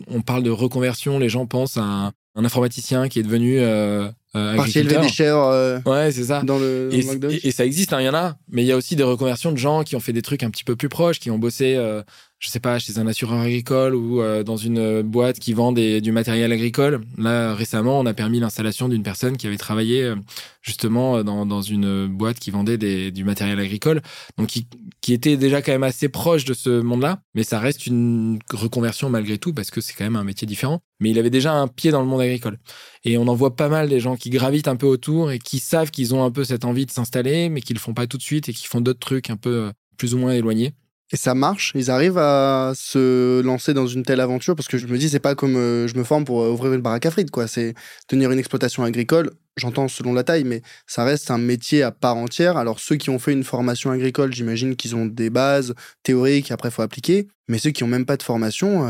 [0.06, 4.58] on parle de reconversion, les gens pensent à un, informaticien qui est devenu euh, euh,
[4.58, 5.00] agriculteur.
[5.02, 6.42] des euh, ouais, c'est ça.
[6.42, 8.36] Dans le, et, ça existe, hein, il y en a.
[8.50, 10.50] Mais il y a aussi des reconversions de gens qui ont fait des trucs un
[10.50, 12.02] petit peu plus proches, qui ont bossé, euh,
[12.38, 16.02] je sais pas, chez un assureur agricole ou euh, dans une boîte qui vend des,
[16.02, 17.00] du matériel agricole.
[17.16, 20.16] Là, récemment, on a permis l'installation d'une personne qui avait travaillé euh,
[20.60, 24.02] justement dans, dans une boîte qui vendait des, du matériel agricole,
[24.36, 24.66] donc qui,
[25.00, 27.22] qui était déjà quand même assez proche de ce monde-là.
[27.34, 30.82] Mais ça reste une reconversion malgré tout parce que c'est quand même un métier différent.
[31.00, 32.58] Mais il avait déjà un pied dans le monde agricole.
[33.04, 35.58] Et on en voit pas mal des gens qui gravitent un peu autour et qui
[35.58, 38.16] savent qu'ils ont un peu cette envie de s'installer, mais qui le font pas tout
[38.18, 40.74] de suite et qui font d'autres trucs un peu euh, plus ou moins éloignés.
[41.10, 41.72] Et ça marche?
[41.74, 44.54] Ils arrivent à se lancer dans une telle aventure?
[44.54, 46.74] Parce que je me dis, c'est pas comme euh, je me forme pour euh, ouvrir
[46.74, 47.46] une baraque à frites, quoi.
[47.46, 47.74] C'est
[48.08, 52.16] tenir une exploitation agricole, j'entends selon la taille, mais ça reste un métier à part
[52.16, 52.58] entière.
[52.58, 56.68] Alors, ceux qui ont fait une formation agricole, j'imagine qu'ils ont des bases théoriques, après,
[56.68, 57.26] il faut appliquer.
[57.48, 58.82] Mais ceux qui ont même pas de formation.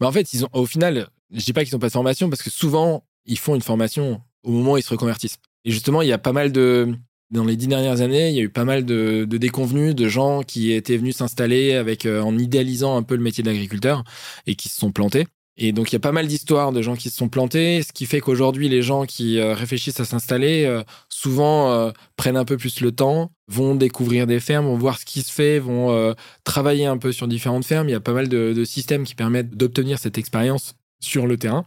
[0.00, 2.30] Bah en fait, ils ont, au final, je dis pas qu'ils n'ont pas de formation,
[2.30, 5.38] parce que souvent, ils font une formation au moment où ils se reconvertissent.
[5.64, 6.94] Et justement, il y a pas mal de,
[7.30, 10.42] dans les dix dernières années, il y a eu pas mal de, déconvenus, de gens
[10.42, 14.04] qui étaient venus s'installer avec, euh, en idéalisant un peu le métier d'agriculteur
[14.46, 15.26] et qui se sont plantés.
[15.56, 17.92] Et donc, il y a pas mal d'histoires de gens qui se sont plantés, ce
[17.92, 22.56] qui fait qu'aujourd'hui, les gens qui euh, réfléchissent à s'installer, euh, souvent prennent un peu
[22.56, 26.86] plus le temps, vont découvrir des fermes, vont voir ce qui se fait, vont travailler
[26.86, 27.88] un peu sur différentes fermes.
[27.88, 31.64] Il y a pas mal de systèmes qui permettent d'obtenir cette expérience sur le terrain.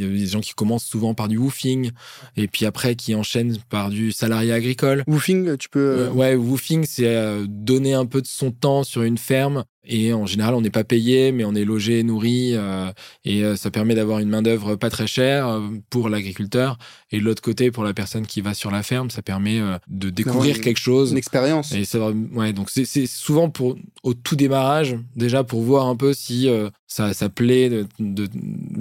[0.00, 1.90] Il y a des gens qui commencent souvent par du woofing
[2.36, 5.04] et puis après qui enchaînent par du salarié agricole.
[5.06, 5.98] Woofing, tu peux.
[5.98, 10.12] Euh, ouais, woofing, c'est euh, donner un peu de son temps sur une ferme et
[10.12, 12.92] en général, on n'est pas payé, mais on est logé, nourri, euh,
[13.24, 16.78] et euh, ça permet d'avoir une main d'œuvre pas très chère euh, pour l'agriculteur.
[17.10, 20.10] Et de l'autre côté, pour la personne qui va sur la ferme, ça permet de
[20.10, 21.72] découvrir quelque chose, une expérience.
[21.72, 26.12] Et ça, ouais, donc c'est souvent pour au tout démarrage, déjà pour voir un peu
[26.14, 26.48] si
[26.86, 28.28] ça, ça plaît de, de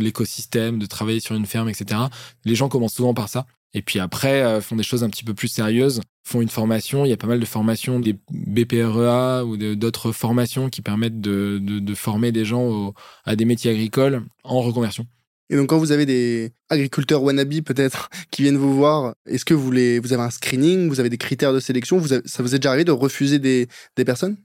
[0.04, 2.02] l'écosystème, de travailler sur une ferme, etc.
[2.46, 3.46] Les gens commencent souvent par ça.
[3.74, 7.06] Et puis après, euh, font des choses un petit peu plus sérieuses, font une formation.
[7.06, 11.60] Il y a pas mal de formations, des BPREA ou d'autres formations qui permettent de,
[11.62, 12.94] de, former des gens
[13.26, 15.06] à des métiers agricoles en reconversion.
[15.50, 19.54] Et donc, quand vous avez des agriculteurs wannabe, peut-être, qui viennent vous voir, est-ce que
[19.54, 20.90] vous, les, vous avez un screening?
[20.90, 21.98] Vous avez des critères de sélection?
[21.98, 24.38] Vous Ça vous est déjà arrivé de refuser des, des personnes?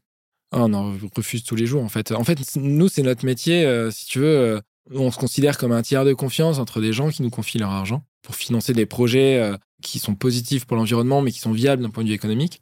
[0.52, 2.12] Oh, On en refuse tous les jours, en fait.
[2.12, 3.64] En fait, nous, c'est notre métier.
[3.66, 4.60] Euh, si tu veux, euh,
[4.92, 7.70] on se considère comme un tiers de confiance entre des gens qui nous confient leur
[7.70, 11.82] argent pour financer des projets euh, qui sont positifs pour l'environnement, mais qui sont viables
[11.82, 12.60] d'un point de vue économique,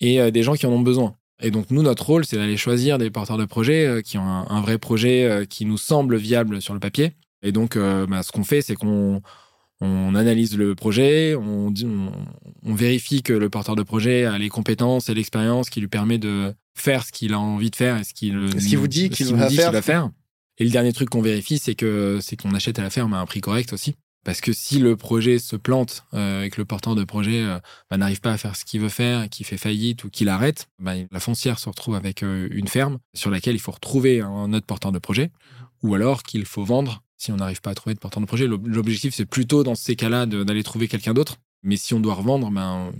[0.00, 1.16] et euh, des gens qui en ont besoin.
[1.42, 4.26] Et donc, nous, notre rôle, c'est d'aller choisir des porteurs de projets euh, qui ont
[4.26, 7.12] un, vrai projet qui nous semble viable sur le papier.
[7.42, 9.20] Et donc, bah, ce qu'on fait, c'est qu'on
[9.80, 11.72] on analyse le projet, on,
[12.62, 16.16] on, vérifie que le porteur de projet a les compétences et l'expérience qui lui permet
[16.16, 18.38] de faire ce qu'il a envie de faire et ce qu'il
[18.78, 20.10] vous dit qu'il va, va, faire.
[20.58, 23.18] Et le dernier truc qu'on vérifie, c'est que c'est qu'on achète à la ferme à
[23.18, 23.94] un prix correct aussi.
[24.24, 27.58] Parce que si le projet se plante euh, et que le porteur de projet euh,
[27.90, 30.68] bah, n'arrive pas à faire ce qu'il veut faire, qu'il fait faillite ou qu'il arrête,
[30.78, 34.52] bah, la foncière se retrouve avec euh, une ferme sur laquelle il faut retrouver un
[34.54, 35.30] autre porteur de projet,
[35.82, 38.46] ou alors qu'il faut vendre si on n'arrive pas à trouver de porteur de projet.
[38.46, 41.36] L'objectif, c'est plutôt dans ces cas-là d'aller trouver quelqu'un d'autre.
[41.62, 42.92] Mais si on doit revendre, ben,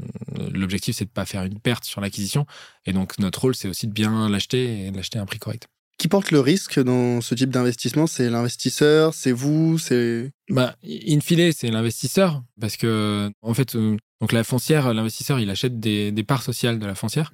[0.52, 2.46] l'objectif, c'est de ne pas faire une perte sur l'acquisition.
[2.86, 5.38] Et donc, notre rôle, c'est aussi de bien l'acheter et de l'acheter à un prix
[5.38, 5.68] correct.
[5.96, 8.06] Qui porte le risque dans ce type d'investissement?
[8.06, 10.30] C'est l'investisseur, c'est vous, c'est.
[10.50, 15.48] Bah, in fine, c'est l'investisseur, parce que en fait, euh, donc la foncière, l'investisseur, il
[15.50, 17.32] achète des, des, parts sociales de la foncière,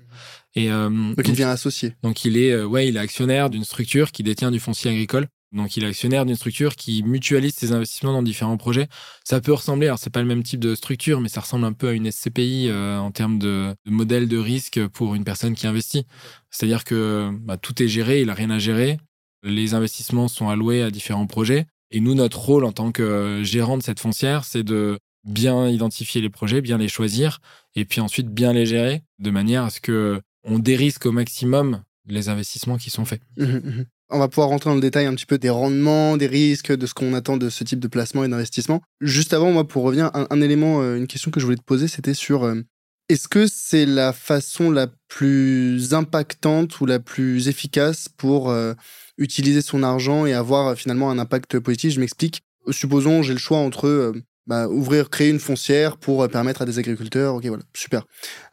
[0.55, 1.95] et euh, donc, il devient associé.
[2.03, 5.27] Donc il est, euh, ouais, il est actionnaire d'une structure qui détient du foncier agricole.
[5.53, 8.89] Donc, il est actionnaire d'une structure qui mutualise ses investissements dans différents projets.
[9.25, 11.73] Ça peut ressembler, alors c'est pas le même type de structure, mais ça ressemble un
[11.73, 15.67] peu à une SCPI euh, en termes de, modèle de risque pour une personne qui
[15.67, 16.07] investit.
[16.51, 18.99] C'est-à-dire que bah, tout est géré, il a rien à gérer.
[19.43, 21.67] Les investissements sont alloués à différents projets.
[21.91, 26.21] Et nous, notre rôle en tant que gérant de cette foncière, c'est de bien identifier
[26.21, 27.41] les projets, bien les choisir,
[27.75, 31.83] et puis ensuite bien les gérer, de manière à ce que on dérisque au maximum
[32.07, 33.21] les investissements qui sont faits.
[33.37, 33.85] Mmh, mmh.
[34.13, 36.87] On va pouvoir rentrer dans le détail un petit peu des rendements, des risques, de
[36.87, 38.83] ce qu'on attend de ce type de placement et d'investissement.
[39.01, 41.87] Juste avant, moi, pour revenir, un, élément, euh, une question que je voulais te poser,
[41.87, 42.61] c'était sur euh,
[43.09, 48.75] est-ce que c'est la façon la plus impactante ou la plus efficace pour euh,
[49.17, 51.93] utiliser son argent et avoir finalement un impact positif?
[51.93, 52.41] Je m'explique.
[52.71, 54.13] Supposons j'ai le choix entre
[54.47, 57.37] bah, ouvrir, créer une foncière pour permettre à des agriculteurs.
[57.37, 58.05] Ok, voilà, super.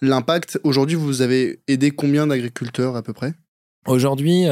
[0.01, 3.33] L'impact, aujourd'hui, vous avez aidé combien d'agriculteurs à peu près?
[3.85, 4.45] Aujourd'hui,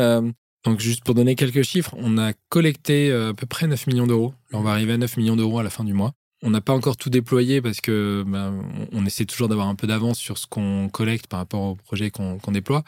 [0.65, 4.33] donc juste pour donner quelques chiffres, on a collecté à peu près 9 millions d'euros.
[4.51, 6.13] On va arriver à 9 millions d'euros à la fin du mois.
[6.43, 8.53] On n'a pas encore tout déployé parce que bah,
[8.91, 12.11] on essaie toujours d'avoir un peu d'avance sur ce qu'on collecte par rapport au projet
[12.11, 12.83] qu'on déploie.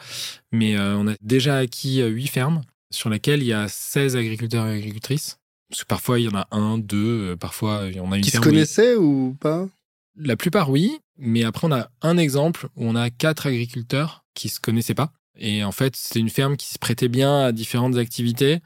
[0.52, 4.16] Mais euh, on a déjà acquis 8 euh, fermes sur lesquelles il y a 16
[4.16, 5.38] agriculteurs et agricultrices.
[5.70, 8.30] Parce que parfois, il y en a un, deux, euh, parfois, on a une Qui
[8.30, 9.66] se connaissaient ou pas?
[10.16, 10.98] La plupart, oui.
[11.18, 15.12] Mais après, on a un exemple où on a quatre agriculteurs qui se connaissaient pas.
[15.38, 18.60] Et en fait, c'était une ferme qui se prêtait bien à différentes activités.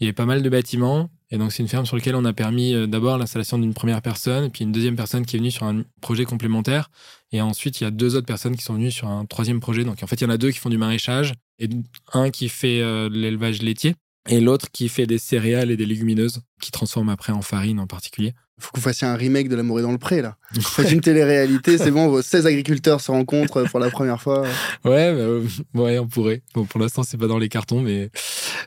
[0.00, 1.10] Il y avait pas mal de bâtiments.
[1.30, 4.00] Et donc, c'est une ferme sur laquelle on a permis euh, d'abord l'installation d'une première
[4.00, 6.90] personne, puis une deuxième personne qui est venue sur un projet complémentaire.
[7.32, 9.84] Et ensuite, il y a deux autres personnes qui sont venues sur un troisième projet.
[9.84, 11.68] Donc, en fait, il y en a deux qui font du maraîchage et
[12.14, 13.94] un qui fait euh, l'élevage laitier
[14.28, 17.86] et l'autre qui fait des céréales et des légumineuses qui transforment après en farine en
[17.86, 20.36] particulier faut que vous fassiez un remake de L'amour est dans le pré, là.
[20.60, 24.42] Faites une télé-réalité, c'est bon, vos 16 agriculteurs se rencontrent pour la première fois.
[24.84, 26.42] Ouais, bah, euh, ouais, on pourrait.
[26.54, 28.10] Bon, pour l'instant, c'est pas dans les cartons, mais,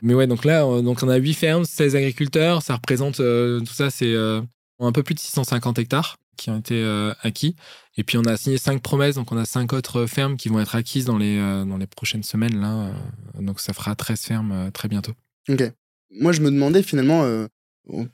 [0.02, 3.60] mais ouais, donc là, on, donc on a 8 fermes, 16 agriculteurs, ça représente, euh,
[3.60, 4.40] tout ça, c'est euh,
[4.80, 6.82] un peu plus de 650 hectares qui ont été
[7.22, 7.54] acquis.
[7.96, 10.58] Et puis, on a signé 5 promesses, donc on a 5 autres fermes qui vont
[10.58, 12.90] être acquises dans les, dans les prochaines semaines, là.
[13.38, 15.12] donc, ça fera 13 fermes très bientôt.
[15.48, 15.62] Ok.
[16.10, 17.26] Moi, je me demandais finalement,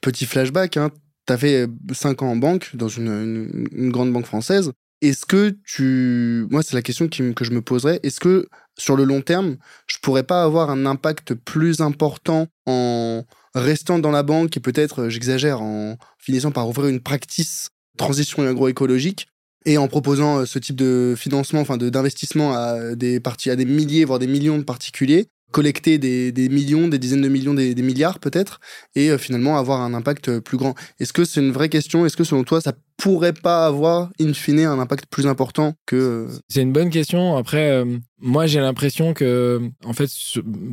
[0.00, 0.90] petit flashback, hein,
[1.26, 4.72] tu as fait 5 ans en banque, dans une, grande banque française.
[5.00, 6.46] Est-ce que tu.
[6.50, 8.00] Moi, c'est la question que je me poserais.
[8.02, 13.24] Est-ce que sur le long terme, je pourrais pas avoir un impact plus important en
[13.54, 19.28] restant dans la banque et peut-être, j'exagère, en finissant par ouvrir une practice transition agroécologique
[19.66, 24.04] et en proposant ce type de financement, enfin d'investissement à des parties, à des milliers,
[24.04, 28.60] voire des millions de particuliers, collecter des, millions, des dizaines de millions, des, milliards peut-être,
[28.94, 30.74] et euh, finalement avoir un impact euh, plus grand.
[31.00, 32.04] Est-ce que c'est une vraie question?
[32.04, 35.96] Est-ce que selon toi, ça pourrait pas avoir, in fine, un impact plus important que...
[35.96, 37.36] Euh, c'est une bonne question.
[37.36, 37.84] Après,
[38.20, 40.10] moi j'ai l'impression que, en fait,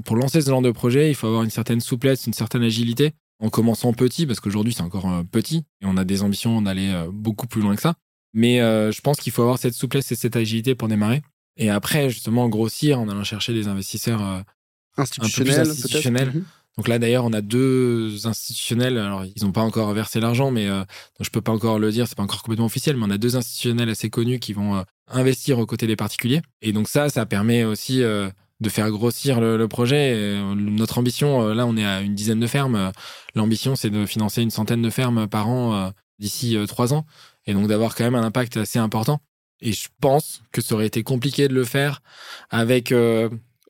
[0.03, 3.11] pour lancer ce genre de projet, il faut avoir une certaine souplesse, une certaine agilité,
[3.39, 7.47] en commençant petit, parce qu'aujourd'hui c'est encore petit, et on a des ambitions d'aller beaucoup
[7.47, 7.93] plus loin que ça.
[8.33, 11.21] Mais je pense qu'il faut avoir cette souplesse et cette agilité pour démarrer.
[11.57, 14.43] Et après, justement, grossir en allant chercher des investisseurs
[14.97, 16.43] institutionnel, institutionnel.
[16.77, 18.97] Donc là, d'ailleurs, on a deux institutionnels.
[18.97, 21.91] Alors, ils n'ont pas encore versé l'argent, mais euh, donc je peux pas encore le
[21.91, 22.07] dire.
[22.07, 24.81] C'est pas encore complètement officiel, mais on a deux institutionnels assez connus qui vont euh,
[25.07, 26.41] investir aux côtés des particuliers.
[26.61, 28.29] Et donc ça, ça permet aussi euh,
[28.59, 30.37] de faire grossir le, projet.
[30.55, 32.91] notre ambition, là, on est à une dizaine de fermes.
[33.35, 37.05] L'ambition, c'est de financer une centaine de fermes par an d'ici trois ans,
[37.45, 39.19] et donc d'avoir quand même un impact assez important.
[39.59, 42.01] Et je pense que ça aurait été compliqué de le faire
[42.49, 42.93] avec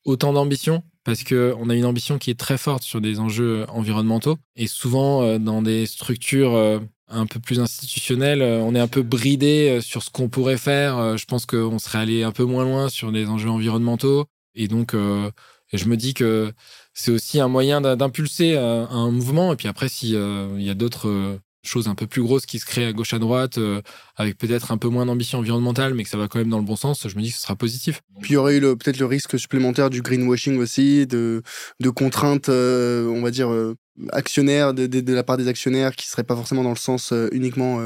[0.06, 4.38] autant d'ambition parce qu'on a une ambition qui est très forte sur des enjeux environnementaux.
[4.58, 8.88] Et souvent euh, dans des structures euh, un peu plus institutionnelles, euh, on est un
[8.88, 11.18] peu bridé sur ce qu'on pourrait faire.
[11.18, 14.26] Je pense qu'on serait allé un peu moins loin sur des enjeux environnementaux.
[14.56, 16.52] Et donc je me dis que
[16.94, 19.54] c'est aussi un moyen d'impulser un mouvement.
[19.54, 22.86] Et puis après s'il y a d'autres choses un peu plus grosses qui se créent
[22.86, 23.82] à gauche à droite, euh,
[24.16, 26.66] avec peut-être un peu moins d'ambition environnementale, mais que ça va quand même dans le
[26.66, 28.02] bon sens, je me dis que ce sera positif.
[28.22, 31.42] Puis il y aurait eu peut-être le risque supplémentaire du greenwashing aussi, de,
[31.80, 33.76] de contraintes, euh, on va dire, euh,
[34.12, 37.14] actionnaires, de, de, la part des actionnaires qui ne seraient pas forcément dans le sens
[37.32, 37.80] uniquement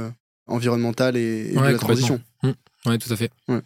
[0.48, 2.20] environnemental et, de la transition.
[2.44, 2.50] Mmh.
[2.88, 3.30] Oui, tout à fait.
[3.48, 3.62] Ouais,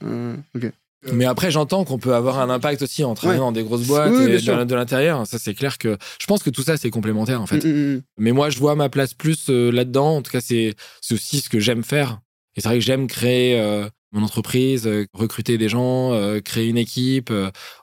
[0.56, 0.72] ok.
[1.08, 3.86] Euh, Mais après, j'entends qu'on peut avoir un impact aussi en travaillant dans des grosses
[3.86, 5.26] boîtes et de, l'intérieur.
[5.28, 7.64] Ça, c'est clair que je pense que tout ça, c'est complémentaire en fait.
[7.64, 8.02] Mm, mm, mm.
[8.18, 10.18] Mais moi, je vois ma place plus euh, là-dedans.
[10.18, 10.76] En tout cas, c'est
[11.12, 12.20] aussi ce que j'aime faire.
[12.56, 16.12] Et c'est vrai que j'aime créer euh, mon entreprise, recruter des gens,
[16.46, 17.34] créer une équipe.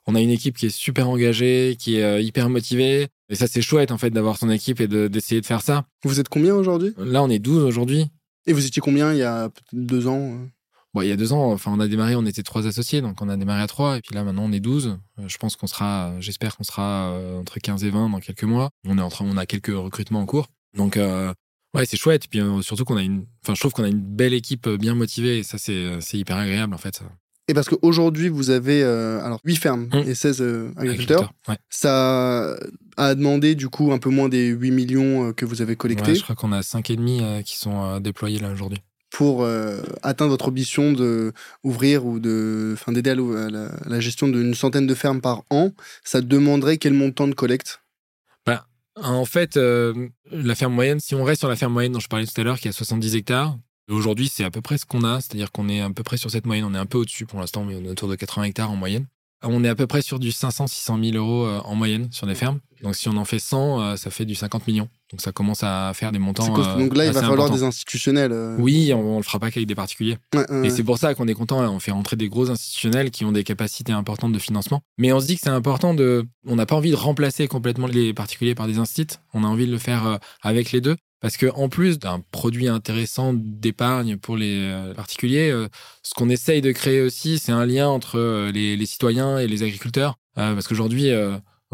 [0.07, 3.09] on a une équipe qui est super engagée, qui est hyper motivée.
[3.31, 5.87] Et ça, c'est chouette en fait d'avoir son équipe et d'essayer de, faire ça.
[6.05, 6.95] Vous êtes combien aujourd'hui?
[6.99, 8.07] Là, on est 12 aujourd'hui.
[8.47, 10.39] Et vous étiez combien il y a deux ans
[10.93, 13.23] Bon, il y a deux ans, enfin, on a démarré, on était trois associés, donc
[13.23, 14.99] on a démarré à trois, et puis là, maintenant, on est douze.
[15.21, 18.43] Euh, je pense qu'on sera, j'espère qu'on sera euh, entre 15 et 20 dans quelques
[18.43, 18.71] mois.
[18.85, 20.49] On est en train, on a quelques recrutements en cours.
[20.77, 21.33] Donc, euh,
[21.75, 22.25] ouais, c'est chouette.
[22.25, 24.97] Et puis, surtout qu'on a une, enfin, je trouve qu'on a une belle équipe bien
[24.97, 27.03] motivée, et ça, c'est, c'est hyper agréable, en fait.
[27.47, 30.09] Et parce qu'aujourd'hui, vous avez alors 8 fermes mmh.
[30.09, 30.45] et 16
[30.77, 31.33] agriculteurs.
[31.69, 32.57] Ça
[32.97, 36.17] a demandé du coup un peu moins des 8 millions que vous avez collectés.
[36.17, 38.79] je crois qu'on a 5,5 qui sont déployés là aujourd'hui
[39.11, 41.33] pour euh, atteindre votre ambition de
[41.65, 45.73] ouvrir ou de, enfin, d'aider à, la, gestion d'une centaine de fermes par an,
[46.05, 47.83] ça demanderait quel montant de collecte?
[48.47, 52.01] Bah, En fait, euh, la ferme moyenne, si on reste sur la ferme moyenne dont
[52.01, 54.87] je parlais tout à l'heure, qui a 70 hectares, aujourd'hui, c'est à peu près ce
[54.87, 56.65] qu'on a, c'est-à-dire qu'on est à peu près sur cette moyenne.
[56.65, 58.77] On est un peu au-dessus pour l'instant, mais on est autour de 80 hectares en
[58.77, 59.07] moyenne.
[59.43, 62.35] On est à peu près sur du 500-600 000 euros euh, en moyenne sur des
[62.35, 62.61] fermes.
[62.83, 64.89] Donc si on en fait 100, euh, ça fait du 50 millions.
[65.11, 66.57] Donc ça commence à faire des montants.
[66.57, 68.33] Euh, donc là, il va falloir des institutionnels.
[68.59, 70.19] Oui, on, ne le fera pas qu'avec des particuliers.
[70.65, 71.61] et c'est pour ça qu'on est content.
[71.73, 74.83] On fait rentrer des gros institutionnels qui ont des capacités importantes de financement.
[74.99, 76.27] Mais on se dit que c'est important de.
[76.47, 79.17] On n'a pas envie de remplacer complètement les particuliers par des instituts.
[79.35, 80.97] On a envie de le faire avec les deux.
[81.21, 85.69] Parce que en plus d'un produit intéressant d'épargne pour les euh, particuliers, euh,
[86.03, 89.63] ce qu'on essaye de créer aussi, c'est un lien entre euh, les, citoyens et les
[89.63, 90.17] agriculteurs.
[90.35, 91.11] parce qu'aujourd'hui,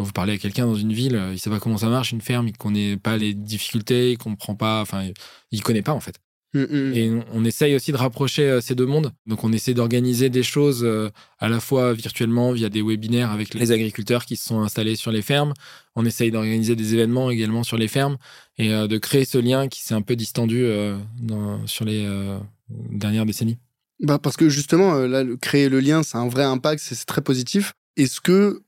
[0.05, 2.49] vous parlez à quelqu'un dans une ville, il sait pas comment ça marche, une ferme,
[2.49, 5.09] il connaît pas les difficultés, il comprend pas, enfin,
[5.51, 6.21] il connaît pas en fait.
[6.57, 6.93] Mm, mm.
[6.95, 9.13] Et on essaye aussi de rapprocher euh, ces deux mondes.
[9.27, 13.55] Donc on essaie d'organiser des choses euh, à la fois virtuellement via des webinaires avec
[13.55, 15.53] les agriculteurs qui se sont installés sur les fermes.
[15.95, 18.17] On essaye d'organiser des événements également sur les fermes
[18.59, 20.67] et euh, de créer ce lien qui s'est un peu distendu
[21.67, 22.09] sur les
[22.91, 23.59] dernières décennies.
[24.01, 27.73] Bah parce que justement, là, créer le lien, c'est un vrai impact, c'est très positif.
[27.97, 28.63] Est-ce que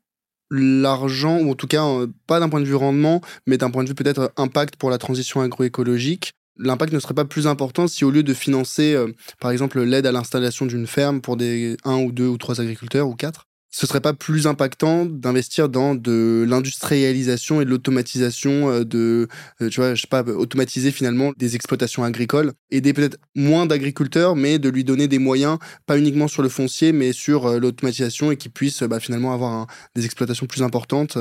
[0.51, 1.85] l'argent, ou en tout cas
[2.27, 4.99] pas d'un point de vue rendement, mais d'un point de vue peut-être impact pour la
[4.99, 9.51] transition agroécologique, l'impact ne serait pas plus important si au lieu de financer, euh, par
[9.51, 13.15] exemple, l'aide à l'installation d'une ferme pour des un ou deux ou trois agriculteurs ou
[13.15, 19.29] quatre, ce serait pas plus impactant d'investir dans de l'industrialisation et de l'automatisation euh, de,
[19.61, 24.37] euh, tu vois, je sais pas, automatiser finalement des exploitations agricoles, aider peut-être moins d'agriculteurs,
[24.37, 28.37] mais de lui donner des moyens, pas uniquement sur le foncier, mais sur l'automatisation et
[28.37, 31.19] qui puisse bah, finalement avoir des exploitations plus importantes.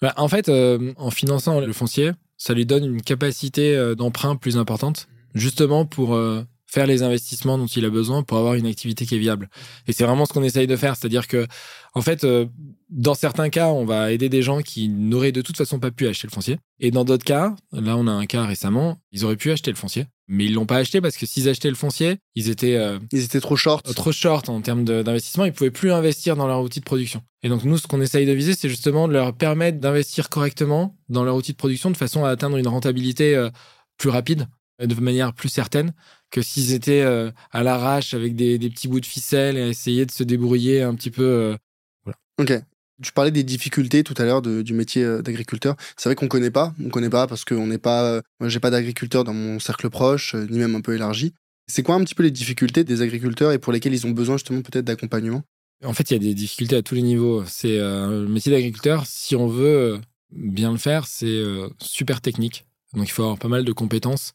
[0.00, 4.56] Bah, en fait, en finançant le foncier, ça lui donne une capacité euh, d'emprunt plus
[4.56, 9.04] importante, justement pour euh, faire les investissements dont il a besoin pour avoir une activité
[9.04, 9.50] qui est viable.
[9.88, 11.46] Et c'est vraiment ce qu'on essaye de faire, c'est-à-dire que,
[11.94, 12.46] en fait, euh,
[12.88, 16.06] dans certains cas, on va aider des gens qui n'auraient de toute façon pas pu
[16.06, 16.58] acheter le foncier.
[16.78, 19.76] Et dans d'autres cas, là, on a un cas récemment, ils auraient pu acheter le
[19.76, 23.00] foncier, mais ils l'ont pas acheté parce que s'ils achetaient le foncier, ils étaient euh,
[23.10, 25.44] ils étaient trop short, trop short en termes d'investissement.
[25.44, 27.20] Ils pouvaient plus investir dans leur outil de production.
[27.42, 30.96] Et donc nous, ce qu'on essaye de viser, c'est justement de leur permettre d'investir correctement
[31.08, 33.50] dans leur outil de production de façon à atteindre une rentabilité euh,
[33.98, 34.46] plus rapide,
[34.86, 35.92] de manière plus certaine
[36.30, 39.66] que s'ils étaient euh, à l'arrache avec des, des, petits bouts de ficelle et à
[39.66, 41.56] essayer de se débrouiller un petit peu.
[42.04, 42.18] voilà.
[42.38, 42.62] Ok.
[43.02, 45.76] Tu parlais des difficultés tout à l'heure du métier euh, d'agriculteur.
[45.96, 48.60] C'est vrai qu'on connaît pas, on connaît pas parce qu'on n'est pas, euh, moi j'ai
[48.60, 51.32] pas d'agriculteur dans mon cercle proche, euh, ni même un peu élargi.
[51.66, 54.36] C'est quoi un petit peu les difficultés des agriculteurs et pour lesquels ils ont besoin
[54.36, 55.42] justement peut-être d'accompagnement?
[55.82, 57.44] En fait, il y a des difficultés à tous les niveaux.
[57.46, 59.98] C'est le métier d'agriculteur, si on veut
[60.30, 61.42] bien le faire, c'est
[61.80, 62.66] super technique.
[62.92, 64.34] Donc il faut avoir pas mal de compétences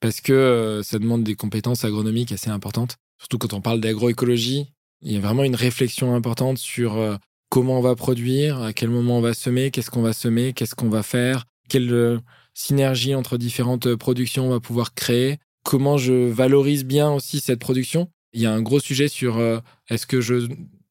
[0.00, 2.96] parce que ça demande des compétences agronomiques assez importantes.
[3.18, 6.98] Surtout quand on parle d'agroécologie, il y a vraiment une réflexion importante sur
[7.50, 10.74] comment on va produire, à quel moment on va semer, qu'est-ce qu'on va semer, qu'est-ce
[10.74, 12.18] qu'on va faire, quelle euh,
[12.54, 17.58] synergie entre différentes euh, productions on va pouvoir créer, comment je valorise bien aussi cette
[17.58, 18.08] production.
[18.32, 19.58] Il y a un gros sujet sur euh,
[19.90, 20.48] est-ce que je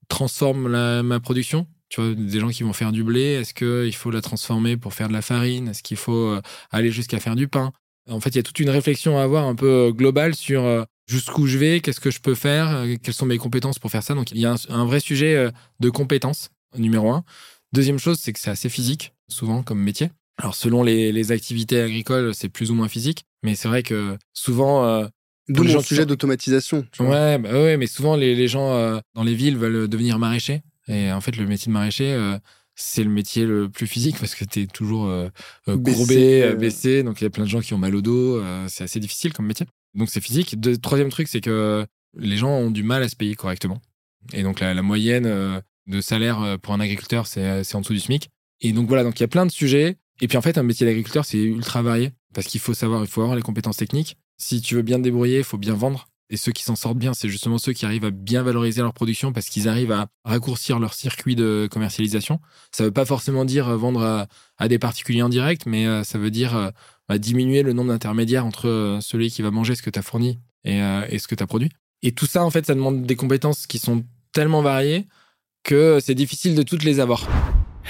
[0.10, 0.68] transforme
[1.02, 1.66] ma production?
[1.88, 4.94] Tu vois, des gens qui vont faire du blé, est-ce qu'il faut la transformer pour
[4.94, 5.70] faire de la farine?
[5.70, 6.36] Est-ce qu'il faut
[6.72, 7.72] aller jusqu'à faire du pain?
[8.10, 11.48] En fait, il y a toute une réflexion à avoir un peu globale sur jusqu'où
[11.48, 14.14] je vais, qu'est-ce que je peux faire, euh, quelles sont mes compétences pour faire ça.
[14.14, 17.24] Donc il y a un, vrai sujet euh, de compétences, numéro un.
[17.74, 20.12] Deuxième chose, c'est que c'est assez physique, souvent, comme métier.
[20.38, 24.86] Alors selon les, activités agricoles, c'est plus ou moins physique, mais c'est vrai que souvent...
[24.86, 25.08] Euh,
[25.50, 26.86] D'où le sujet d'automatisation.
[27.00, 30.62] Ouais, bah ouais, mais souvent les, gens dans les villes veulent devenir maraîchers.
[30.88, 32.16] Et en fait, le métier de maraîcher,
[32.82, 35.12] c'est le métier le plus physique parce que tu es toujours
[35.66, 37.04] courbé, baissé.
[37.04, 38.42] Donc il y a plein de gens qui ont mal au dos.
[38.68, 39.66] c'est assez difficile comme métier.
[39.96, 40.56] Donc c'est physique.
[40.82, 41.86] Troisième truc, c'est que
[42.18, 43.82] les gens ont du mal à se payer correctement.
[44.34, 47.94] Et donc la, moyenne euh, de salaire euh, pour un agriculteur, euh, c'est en dessous
[47.94, 48.30] du SMIC.
[48.62, 49.98] Et donc voilà, donc il y a plein de sujets.
[50.22, 53.08] Et puis en fait, un métier d'agriculteur, c'est ultra varié parce qu'il faut savoir, il
[53.08, 54.18] faut avoir les compétences techniques.
[54.38, 56.09] Si tu veux bien te débrouiller, il faut bien vendre.
[56.32, 58.94] Et ceux qui s'en sortent bien, c'est justement ceux qui arrivent à bien valoriser leur
[58.94, 62.40] production parce qu'ils arrivent à raccourcir leur circuit de commercialisation.
[62.72, 66.72] Ça veut pas forcément dire vendre à, des particuliers en direct, mais ça veut dire
[67.18, 70.38] diminuer le nombre d'intermédiaires entre euh, celui qui va manger ce que tu as fourni
[70.68, 71.70] euh, et, ce que tu as produit.
[72.04, 75.08] Et tout ça, en fait, ça demande des compétences qui sont tellement variées
[75.64, 77.28] que c'est difficile de toutes les avoir.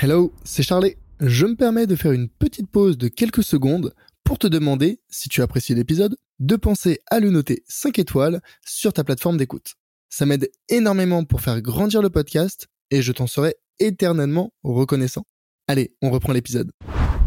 [0.01, 0.95] Hello, c'est Charlie.
[1.19, 5.27] Je me permets de faire une petite pause de quelques secondes pour te demander, si
[5.27, 9.73] tu apprécies l'épisode, de penser à le noter 5 étoiles sur ta plateforme d'écoute.
[10.09, 15.23] Ça m'aide énormément pour faire grandir le podcast et je t'en serai éternellement reconnaissant.
[15.67, 16.71] Allez, on reprend l'épisode.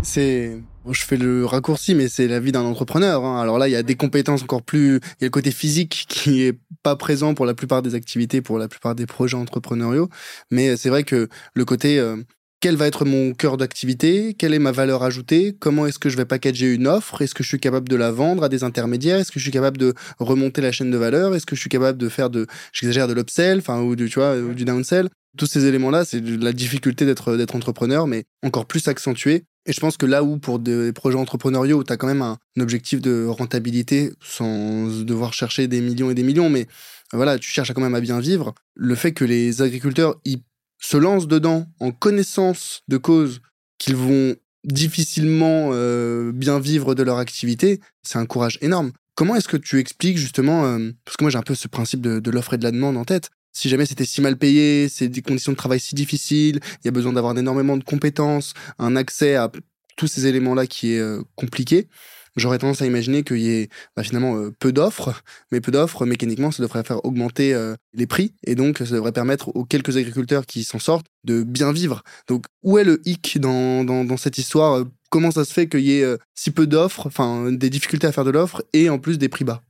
[0.03, 0.61] C'est,
[0.91, 3.25] je fais le raccourci, mais c'est la vie d'un entrepreneur.
[3.25, 3.41] Hein.
[3.41, 4.97] Alors là, il y a des compétences encore plus.
[4.97, 8.43] Il y a le côté physique qui est pas présent pour la plupart des activités,
[8.43, 10.09] pour la plupart des projets entrepreneuriaux.
[10.51, 12.17] Mais c'est vrai que le côté euh,
[12.63, 16.17] quel va être mon cœur d'activité, quelle est ma valeur ajoutée, comment est-ce que je
[16.17, 19.19] vais packager une offre, est-ce que je suis capable de la vendre à des intermédiaires,
[19.19, 21.69] est-ce que je suis capable de remonter la chaîne de valeur, est-ce que je suis
[21.69, 25.09] capable de faire de, j'exagère, de l'upsell, enfin, ou du, tu vois, ou du downsell.
[25.37, 29.43] Tous ces éléments-là, c'est la difficulté d'être, d'être entrepreneur, mais encore plus accentué.
[29.67, 32.23] Et je pense que là où, pour des projets entrepreneuriaux, où tu as quand même
[32.23, 36.69] un, objectif de rentabilité sans devoir chercher des millions et des millions, mais
[37.13, 40.43] voilà, tu cherches quand même à bien vivre, le fait que les agriculteurs, ils
[40.83, 43.41] se lancent dedans en connaissance de cause
[43.79, 48.93] qu'ils vont difficilement euh, bien vivre de leur activité, c'est un courage énorme.
[49.15, 52.01] Comment est-ce que tu expliques justement, euh, parce que moi j'ai un peu ce principe
[52.01, 55.09] de, l'offre et de la demande en tête, si jamais c'était si mal payé, c'est
[55.09, 58.97] des conditions de travail si difficiles, il y a besoin d'avoir énormément de compétences, un
[58.97, 59.51] accès à
[59.97, 61.89] tous ces éléments-là qui est euh, compliqué
[62.37, 66.07] j'aurais tendance à imaginer qu'il y ait bah, finalement euh, peu d'offres, mais peu d'offres,
[66.07, 69.97] mécaniquement, ça devrait faire augmenter euh, les prix, et donc ça devrait permettre aux quelques
[69.97, 72.03] agriculteurs qui s'en sortent de bien vivre.
[72.29, 74.85] Donc où est le hic dans, dans, cette histoire?
[75.11, 78.13] Comment ça se fait qu'il y ait euh, si peu d'offres, enfin des difficultés à
[78.13, 79.63] faire de l'offre, et en plus des prix bas?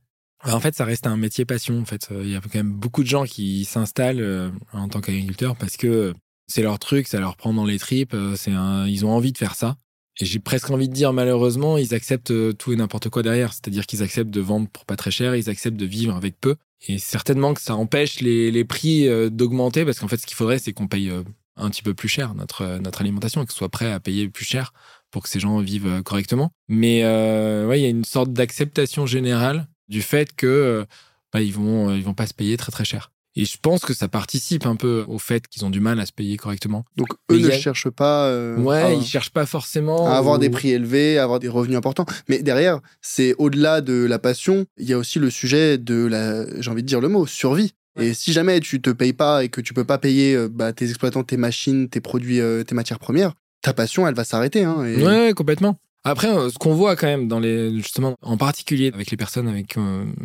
[0.45, 1.79] En fait, ça reste un métier passion.
[1.79, 5.55] En fait, il y a quand même beaucoup de gens qui s'installent en tant qu'agriculteurs
[5.55, 6.13] parce que
[6.47, 8.13] c'est leur truc, ça leur prend dans les tripes.
[8.45, 9.77] Ils ont envie de faire ça.
[10.19, 13.53] Et j'ai presque envie de dire, malheureusement, ils acceptent euh, tout et n'importe quoi derrière.
[13.53, 16.55] C'est-à-dire qu'ils acceptent de vendre pour pas très cher, ils acceptent de vivre avec peu.
[16.87, 20.35] Et certainement que ça empêche les, les prix euh, d'augmenter parce qu'en fait, ce qu'il
[20.35, 21.23] faudrait, c'est qu'on paye euh,
[21.55, 24.45] un petit peu plus cher notre, notre alimentation et qu'on soit prêt à payer plus
[24.45, 24.73] cher
[25.09, 26.51] pour que ces gens vivent correctement.
[26.67, 30.85] Mais euh, ouais, il y a une sorte d'acceptation générale du fait que
[31.31, 33.11] bah, ils vont ils vont pas se payer très très cher.
[33.35, 36.05] Et je pense que ça participe un peu au fait qu'ils ont du mal à
[36.05, 36.85] se payer correctement.
[36.95, 38.27] Donc eux ne cherchent pas.
[38.27, 41.77] Euh, ouais, ils cherchent pas forcément à avoir des prix élevés, à avoir des revenus
[41.77, 42.05] importants.
[42.29, 46.61] Mais derrière, c'est au-delà de la passion, il y a aussi le sujet de la,
[46.61, 47.73] j'ai envie de dire le mot, survie.
[47.99, 50.73] Et si jamais tu te payes pas et que tu peux pas payer euh, bah,
[50.73, 54.63] tes exploitants, tes machines, tes produits, euh, tes matières premières, ta passion, elle va s'arrêter.
[54.63, 55.77] Hein, Ouais, complètement.
[56.03, 59.75] Après, ce qu'on voit quand même dans les, justement, en particulier avec les personnes avec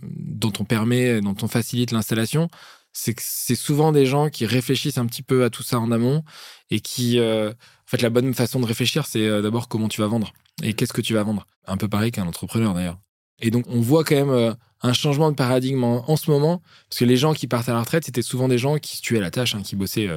[0.02, 2.48] dont on permet, dont on facilite l'installation,
[2.92, 6.24] c'est souvent des gens qui réfléchissent un petit peu à tout ça en amont
[6.70, 10.00] et qui, euh, en fait, la bonne façon de réfléchir, c'est euh, d'abord comment tu
[10.00, 10.32] vas vendre
[10.62, 11.46] et qu'est-ce que tu vas vendre.
[11.66, 12.98] Un peu pareil qu'un entrepreneur d'ailleurs.
[13.40, 16.98] Et donc, on voit quand même euh, un changement de paradigme en, ce moment, parce
[16.98, 19.20] que les gens qui partent à la retraite, c'était souvent des gens qui se tuaient
[19.20, 20.08] la tâche, hein, qui bossaient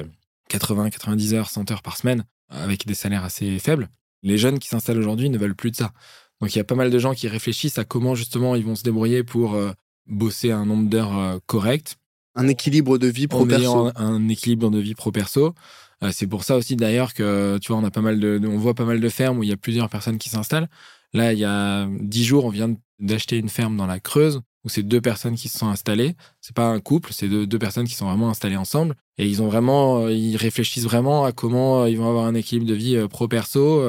[0.48, 3.88] 80, 90 heures, 100 heures par semaine, avec des salaires assez faibles.
[4.22, 5.92] Les jeunes qui s'installent aujourd'hui ne veulent plus de ça.
[6.40, 8.74] Donc, il y a pas mal de gens qui réfléchissent à comment justement ils vont
[8.74, 9.56] se débrouiller pour
[10.06, 11.96] bosser un nombre d'heures correct,
[12.34, 13.90] un équilibre de vie pro-perso.
[13.96, 15.54] Un, équilibre de vie pro-perso.
[16.02, 18.58] Euh, c'est pour ça aussi d'ailleurs que tu vois, on a pas mal de, on
[18.58, 20.68] voit pas mal de fermes où il y a plusieurs personnes qui s'installent.
[21.12, 24.68] Là, il y a dix jours, on vient d'acheter une ferme dans la Creuse où
[24.68, 26.14] c'est deux personnes qui se sont installées.
[26.40, 29.48] C'est pas un couple, c'est deux, personnes qui sont vraiment installées ensemble et ils ont
[29.48, 32.96] vraiment, euh, ils réfléchissent vraiment à comment euh, ils vont avoir un équilibre de vie
[33.08, 33.82] pro-perso,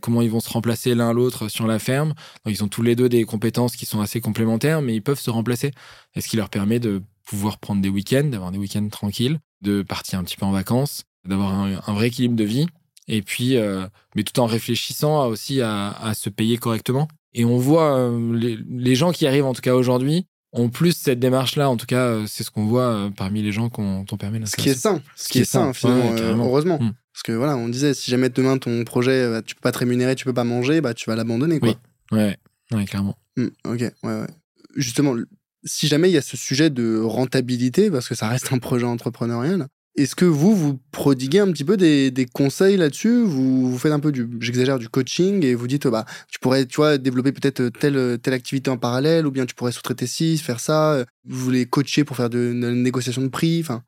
[0.00, 2.14] comment ils vont se remplacer l'un l'autre sur la ferme.
[2.44, 5.20] Donc, ils ont tous les deux des compétences qui sont assez complémentaires, mais ils peuvent
[5.20, 5.72] se remplacer.
[6.14, 9.82] Et ce qui leur permet de pouvoir prendre des week-ends, d'avoir des week-ends tranquilles, de
[9.82, 12.66] partir un petit peu en vacances, d'avoir un, vrai équilibre de vie.
[13.08, 17.08] Et puis, euh, mais tout en réfléchissant aussi à, se payer correctement.
[17.34, 21.18] Et on voit euh, les, gens qui arrivent, en tout cas aujourd'hui, ont plus cette
[21.18, 21.68] démarche-là.
[21.68, 24.68] En tout cas, euh, c'est ce qu'on voit parmi les gens qu'on permis Ce qui
[24.68, 26.78] est sain, ce, qui, est sain, finalement, heureusement.
[26.80, 26.92] Mm.
[27.12, 29.78] Parce que voilà, on disait, si jamais demain ton projet, bah, tu peux pas te
[29.78, 31.74] rémunérer, tu peux pas manger, bah tu vas l'abandonner, quoi.
[32.10, 32.36] Oui, ouais,
[32.72, 33.16] ouais clairement.
[33.36, 34.26] Mm, ok, ouais, ouais.
[34.76, 35.14] Justement,
[35.64, 38.86] si jamais il y a ce sujet de rentabilité, parce que ça reste un projet
[38.86, 43.22] entrepreneurial, est-ce que vous, vous prodiguez un petit peu des, conseils là-dessus?
[43.22, 46.66] Vous, vous, faites un peu du, j'exagère, du coaching et vous dites, bah, tu pourrais,
[46.66, 50.38] tu vois, développer peut-être telle, telle activité en parallèle ou bien tu pourrais sous-traiter ci,
[50.38, 51.04] faire ça.
[51.26, 53.82] Vous voulez coacher pour faire de, de négociation de prix, enfin.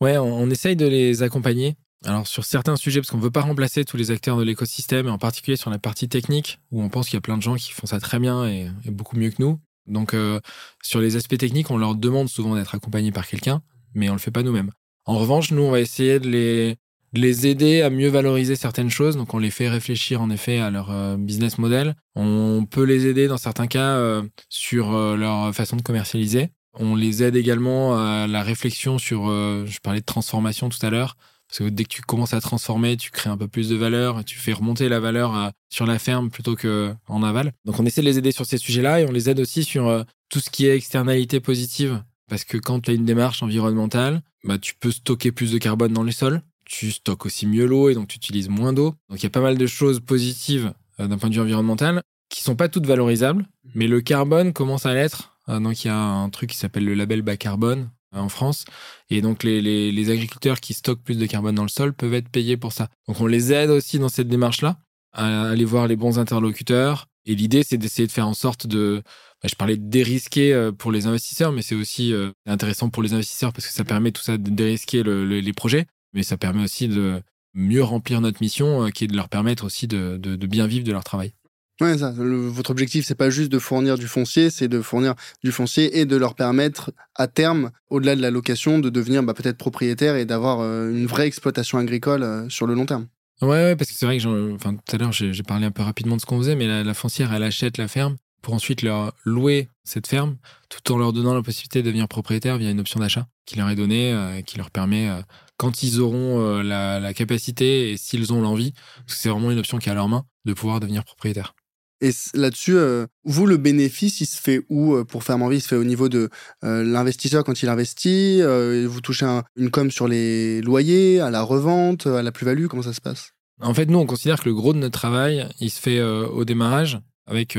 [0.00, 1.76] Ouais, on, essaye de les accompagner.
[2.04, 5.08] Alors sur certains sujets, parce qu'on ne veut pas remplacer tous les acteurs de l'écosystème,
[5.08, 7.42] et en particulier sur la partie technique, où on pense qu'il y a plein de
[7.42, 9.58] gens qui font ça très bien et beaucoup mieux que nous.
[9.88, 10.38] Donc, euh,
[10.82, 13.62] sur les aspects techniques, on leur demande souvent d'être accompagnés par quelqu'un,
[13.94, 14.70] mais on le fait pas nous-mêmes.
[15.08, 16.76] En revanche, nous, on va essayer de les,
[17.14, 19.16] les aider à mieux valoriser certaines choses.
[19.16, 21.94] Donc, on les fait réfléchir en effet à leur euh, business model.
[22.14, 26.50] On peut les aider dans certains cas euh, sur leur façon de commercialiser.
[26.74, 31.16] On les aide également à la réflexion sur, je parlais de transformation tout à l'heure,
[31.48, 34.22] parce que dès que tu commences à transformer, tu crées un peu plus de valeur,
[34.24, 37.52] tu fais remonter la valeur euh, sur la ferme plutôt qu'en aval.
[37.64, 39.88] Donc on essaie de les aider sur ces sujets-là et on les aide aussi sur
[39.88, 42.02] euh, tout ce qui est externalité positive.
[42.28, 45.92] Parce que quand tu as une démarche environnementale, bah, tu peux stocker plus de carbone
[45.92, 46.42] dans les sols.
[46.64, 48.94] Tu stockes aussi mieux l'eau et donc tu utilises moins d'eau.
[49.08, 52.02] Donc il y a pas mal de choses positives euh, d'un point de vue environnemental
[52.28, 55.38] qui sont pas toutes valorisables, mais le carbone commence à l'être.
[55.48, 58.64] donc il y a un truc qui s'appelle le label bas carbone en France.
[59.10, 62.14] Et donc, les, les, les, agriculteurs qui stockent plus de carbone dans le sol peuvent
[62.14, 62.88] être payés pour ça.
[63.06, 64.78] Donc, on les aide aussi dans cette démarche-là
[65.12, 67.06] à aller voir les bons interlocuteurs.
[67.26, 69.02] Et l'idée, c'est d'essayer de faire en sorte de...
[69.42, 73.02] Bah, je parlais de dérisquer euh, pour les investisseurs, mais c'est aussi euh, intéressant pour
[73.02, 76.36] les investisseurs parce que ça permet tout ça de dérisquer le, les projets, mais ça
[76.36, 77.22] permet aussi de
[77.54, 80.66] mieux remplir notre mission, euh, qui est de leur permettre aussi de, de, de bien
[80.66, 81.34] vivre de leur travail.
[81.80, 82.12] Ouais, ça.
[82.12, 85.14] votre objectif, c'est pas juste de fournir du foncier, c'est de fournir
[85.44, 89.32] du foncier et de leur permettre, à terme, au-delà de la location, de devenir bah,
[89.32, 93.06] peut-être propriétaire et d'avoir euh, une vraie exploitation agricole euh, sur le long terme.
[93.42, 95.82] Ouais, ouais parce que c'est vrai que enfin, tout à l'heure, j'ai parlé un peu
[95.82, 98.16] rapidement de ce qu'on faisait, mais la, foncière, elle achète la ferme
[98.48, 100.38] pour ensuite leur louer cette ferme,
[100.70, 103.68] tout en leur donnant la possibilité de devenir propriétaire via une option d'achat qui leur
[103.68, 105.10] est donnée, euh, qui leur permet,
[105.58, 109.58] quand ils auront la, la, capacité et s'ils ont l'envie, parce que c'est vraiment une
[109.58, 111.54] option qui est à leur main, de pouvoir devenir propriétaire.
[112.00, 115.60] Et là-dessus, euh, vous, le bénéfice, il se fait où euh, pour faire envie Il
[115.60, 116.30] se fait au niveau de
[116.64, 118.40] euh, l'investisseur quand il investit
[118.86, 119.26] Vous touchez
[119.56, 123.32] une com sur les loyers, à la revente, à la plus-value Comment ça se passe?
[123.60, 126.44] En fait, nous, on considère que le gros de notre travail, il se fait au
[126.44, 127.56] démarrage avec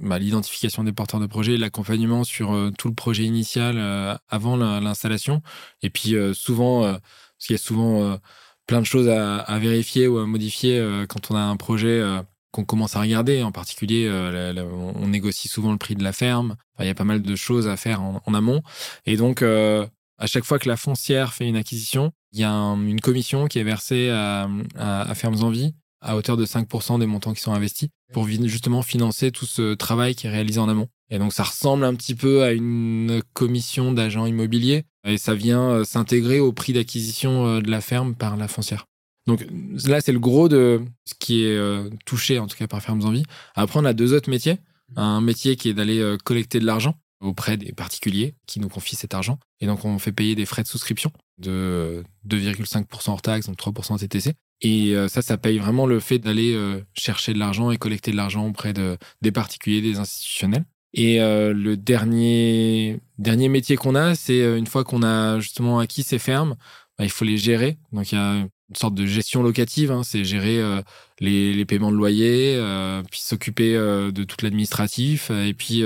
[0.00, 5.42] bah, l'identification des porteurs de projet, l'accompagnement sur tout le projet initial avant l'installation.
[5.82, 8.18] Et puis souvent, parce qu'il y a souvent
[8.66, 12.02] plein de choses à, à, vérifier ou à modifier quand on a un projet
[12.50, 13.42] qu'on commence à regarder.
[13.42, 14.64] En particulier, euh,
[14.96, 16.56] on négocie souvent le prix de la ferme.
[16.78, 18.62] il y a pas mal de choses à faire en, amont.
[19.06, 19.86] Et donc, euh,
[20.18, 23.58] à chaque fois que la foncière fait une acquisition, il y a une commission qui
[23.58, 27.52] est versée à, à, Fermes en Vie à hauteur de 5% des montants qui sont
[27.52, 30.88] investis pour justement financer tout ce travail qui est réalisé en amont.
[31.10, 35.70] Et donc ça ressemble un petit peu à une commission d'agents immobiliers et ça vient
[35.70, 38.86] euh, s'intégrer au prix d'acquisition de la ferme par la foncière.
[39.26, 39.46] Donc
[39.86, 43.04] là, c'est le gros de ce qui est euh, touché, en tout cas par Fermes
[43.04, 43.24] Envie.
[43.54, 44.58] Après, on a deux autres métiers.
[44.96, 48.96] Un métier qui est d'aller euh, collecter de l'argent auprès des particuliers qui nous confient
[48.96, 49.38] cet argent.
[49.60, 53.98] Et donc, on fait payer des frais de souscription de 2,5% hors taxe, donc 3%
[53.98, 54.34] TTC.
[54.62, 56.58] Et euh, ça, ça paye vraiment le fait d'aller
[56.94, 60.64] chercher de l'argent et collecter de l'argent auprès de, des particuliers, des institutionnels.
[60.92, 66.18] Et le dernier, dernier métier qu'on a, c'est une fois qu'on a justement acquis ces
[66.18, 66.56] fermes,
[66.98, 67.78] bah, il faut les gérer.
[67.92, 70.02] Donc il y a une sorte de gestion locative, hein.
[70.04, 70.80] c'est gérer euh,
[71.18, 75.82] les, les, paiements de loyer, euh, puis s'occuper euh, de tout l'administratif, et puis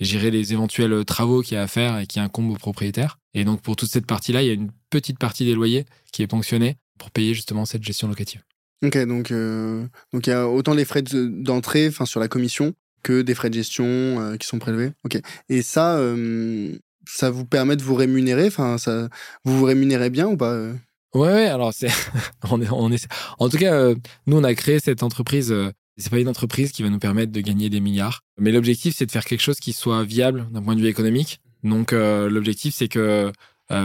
[0.00, 3.18] gérer les éventuels travaux qu'il y a à faire et qui incombent aux propriétaires.
[3.32, 6.22] Et donc pour toute cette partie-là, il y a une petite partie des loyers qui
[6.22, 8.42] est ponctionnée pour payer justement cette gestion locative.
[8.84, 9.32] Ok, donc
[10.12, 13.48] donc il y a autant les frais d'entrée, enfin sur la commission, que des frais
[13.48, 14.90] de gestion qui sont prélevés.
[15.04, 16.00] Ok, et ça,
[17.06, 19.08] ça vous permet de vous rémunérer, enfin ça,
[19.44, 20.72] vous vous rémunérez bien ou pas
[21.14, 21.88] Ouais, alors c'est,
[22.50, 23.06] on est, on est,
[23.38, 23.94] en tout cas, euh,
[24.26, 25.52] nous on a créé cette entreprise.
[25.52, 28.96] Euh, c'est pas une entreprise qui va nous permettre de gagner des milliards, mais l'objectif
[28.96, 31.40] c'est de faire quelque chose qui soit viable d'un point de vue économique.
[31.64, 33.30] Donc euh, l'objectif c'est que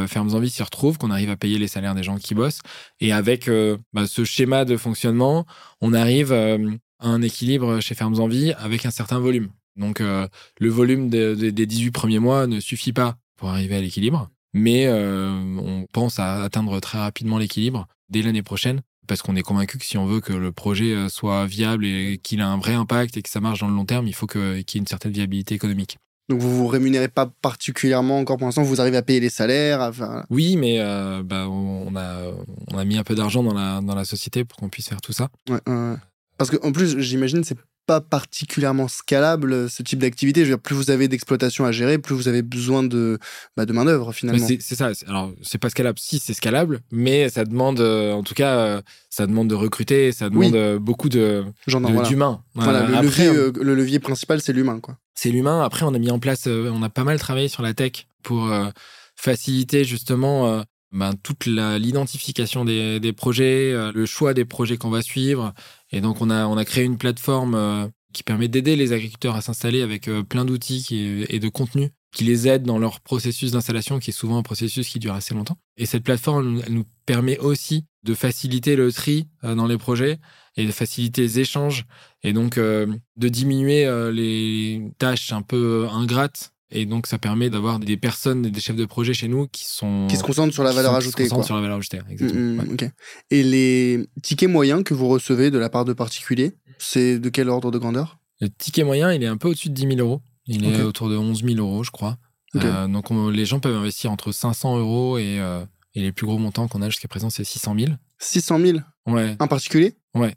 [0.08, 2.60] Fermes Envie s'y retrouve, qu'on arrive à payer les salaires des gens qui bossent,
[3.00, 3.50] et avec
[3.94, 5.46] bah, ce schéma de fonctionnement,
[5.82, 6.58] on arrive à
[7.00, 9.50] un équilibre chez Fermes Envie avec un certain volume.
[9.76, 14.88] Donc le volume des 18 premiers mois ne suffit pas pour arriver à l'équilibre mais
[14.88, 19.78] euh, on pense à atteindre très rapidement l'équilibre dès l'année prochaine parce qu'on est convaincu
[19.78, 22.74] que si on veut que le projet euh, soit viable et qu'il a un vrai
[22.74, 24.88] impact et que ça marche dans le long terme, il faut qu'il y ait une
[24.88, 25.98] certaine viabilité économique.
[26.30, 29.92] Donc vous vous rémunérez pas particulièrement encore pour l'instant, vous arrivez à payer les salaires.
[30.30, 32.18] Oui, mais euh, bah, on, a,
[32.74, 35.02] on a mis un peu d'argent dans la, dans la société pour qu'on puisse faire
[35.02, 35.30] tout ça.
[35.50, 35.60] Ouais,
[36.38, 37.58] Parce qu'en plus, j'imagine, c'est
[37.88, 40.42] pas particulièrement scalable ce type d'activité.
[40.42, 43.18] Je veux dire, plus vous avez d'exploitation à gérer, plus vous avez besoin de,
[43.56, 44.46] bah, de main d'œuvre finalement.
[44.46, 44.92] C'est ça.
[45.08, 45.98] Alors c'est pas scalable.
[45.98, 50.12] Si c'est scalable, mais ça demande, euh, en tout cas, euh, ça demande de recruter,
[50.12, 51.46] ça demande euh, beaucoup de
[52.08, 52.44] d'humains.
[52.54, 52.86] Voilà.
[52.86, 54.98] le, levier, le levier principal, c'est l'humain, quoi.
[55.16, 55.64] C'est l'humain.
[55.64, 58.54] Après, on a mis en place, on a pas mal travaillé sur la tech pour
[59.16, 60.64] faciliter justement
[60.98, 65.54] ben, toute l'identification des, projets, le choix des projets qu'on va suivre,
[65.92, 69.36] et donc, on a, on a créé une plateforme euh, qui permet d'aider les agriculteurs
[69.36, 73.52] à s'installer avec euh, plein d'outils et de contenus qui les aident dans leur processus
[73.52, 75.58] d'installation, qui est souvent un processus qui dure assez longtemps.
[75.78, 80.20] Et cette plateforme, elle nous permet aussi de faciliter le tri euh, dans les projets
[80.56, 81.86] et de faciliter les échanges
[82.24, 87.96] et donc de diminuer les tâches un peu ingrates et donc, ça permet d'avoir des
[87.96, 90.08] personnes, des chefs de projet chez nous qui sont.
[90.10, 91.24] Qui se concentrent sur la valeur ajoutée.
[91.24, 92.64] Qui se concentrent sur la valeur ajoutée, exactement.
[92.64, 92.90] Mm, mm,
[93.32, 97.48] Et les tickets moyens que vous recevez de la part de particuliers, c'est de quel
[97.50, 98.20] ordre de grandeur?
[98.42, 100.22] Le ticket moyen, il est un peu au-dessus de 10 000 euros.
[100.46, 102.18] Il est autour de 11 000 euros, je crois.
[102.56, 105.64] Euh, donc, les gens peuvent investir entre 500 euros et, euh,
[105.94, 107.92] et les plus gros montants qu'on a jusqu'à présent, c'est 600 000.
[108.20, 109.36] 600 000 Ouais.
[109.40, 109.96] Un particulier?
[110.16, 110.36] Ouais.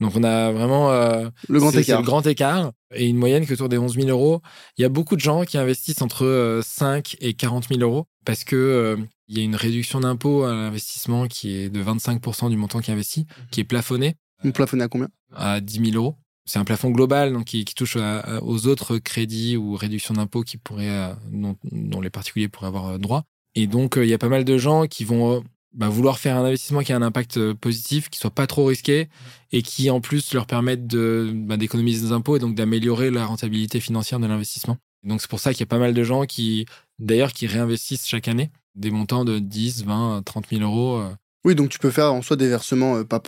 [0.00, 2.00] Donc on a vraiment euh, Le grand écart.
[2.00, 4.40] le grand écart et une moyenne qui est autour des 11 000 euros.
[4.76, 8.06] Il y a beaucoup de gens qui investissent entre euh, 5 et 40 000 euros
[8.24, 8.96] parce que euh,
[9.26, 12.90] il y a une réduction d'impôt à l'investissement qui est de 25% du montant qui
[12.90, 14.14] est investi, qui est plafonné
[14.54, 15.08] plafonnez à combien?
[15.34, 16.14] À 10 000 euros.
[16.44, 20.42] C'est un plafond global donc qui, qui touche à- aux autres crédits ou réductions d'impôts
[20.42, 23.24] qui pourraient, euh, dont, dont les particuliers pourraient avoir euh, droit.
[23.56, 25.40] Et donc euh, il y a pas mal de gens qui vont euh,
[25.74, 28.64] bah, vouloir faire un investissement qui a un impact euh, positif, qui soit pas trop
[28.66, 29.08] risqué
[29.52, 33.26] et qui en plus leur permette de bah, d'économiser des impôts et donc d'améliorer la
[33.26, 34.76] rentabilité financière de l'investissement.
[35.04, 36.66] Donc c'est pour ça qu'il y a pas mal de gens qui,
[36.98, 40.98] d'ailleurs, qui réinvestissent chaque année des montants de 10, 20, 30 000 euros.
[40.98, 41.10] euh.
[41.44, 43.22] Oui, donc tu peux faire en soi des versements euh, pas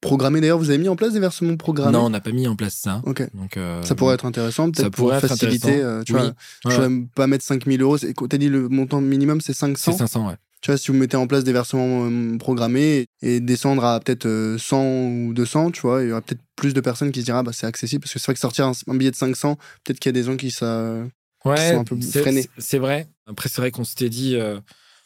[0.00, 0.40] programmés.
[0.40, 1.92] D'ailleurs, vous avez mis en place des versements programmés?
[1.92, 3.02] Non, on n'a pas mis en place ça.
[3.04, 3.28] Ok.
[3.34, 5.80] Donc euh, Ça pourrait être intéressant, ça peut-être pour faciliter.
[5.82, 6.20] euh, tu Oui.
[6.20, 6.28] vois,
[6.64, 7.98] Ouais, je vais pas mettre 5000 euros.
[7.98, 10.34] C'est- T'as dit le montant minimum, c'est 500 c'est 500, ouais.
[10.62, 14.26] Tu vois, si vous mettez en place des versements euh, programmés et descendre à peut-être
[14.26, 14.82] euh, 100
[15.28, 17.42] ou 200, tu vois, il y aura peut-être plus de personnes qui se diront, ah,
[17.42, 18.00] bah, c'est accessible.
[18.02, 20.20] Parce que c'est vrai que sortir un, un billet de 500, peut-être qu'il y a
[20.20, 20.96] des gens qui ça.
[21.44, 22.48] Ouais, sont un peu c'est- freinés.
[22.58, 23.06] c'est- vrai.
[23.28, 24.58] Après, c'est vrai qu'on s'était dit euh,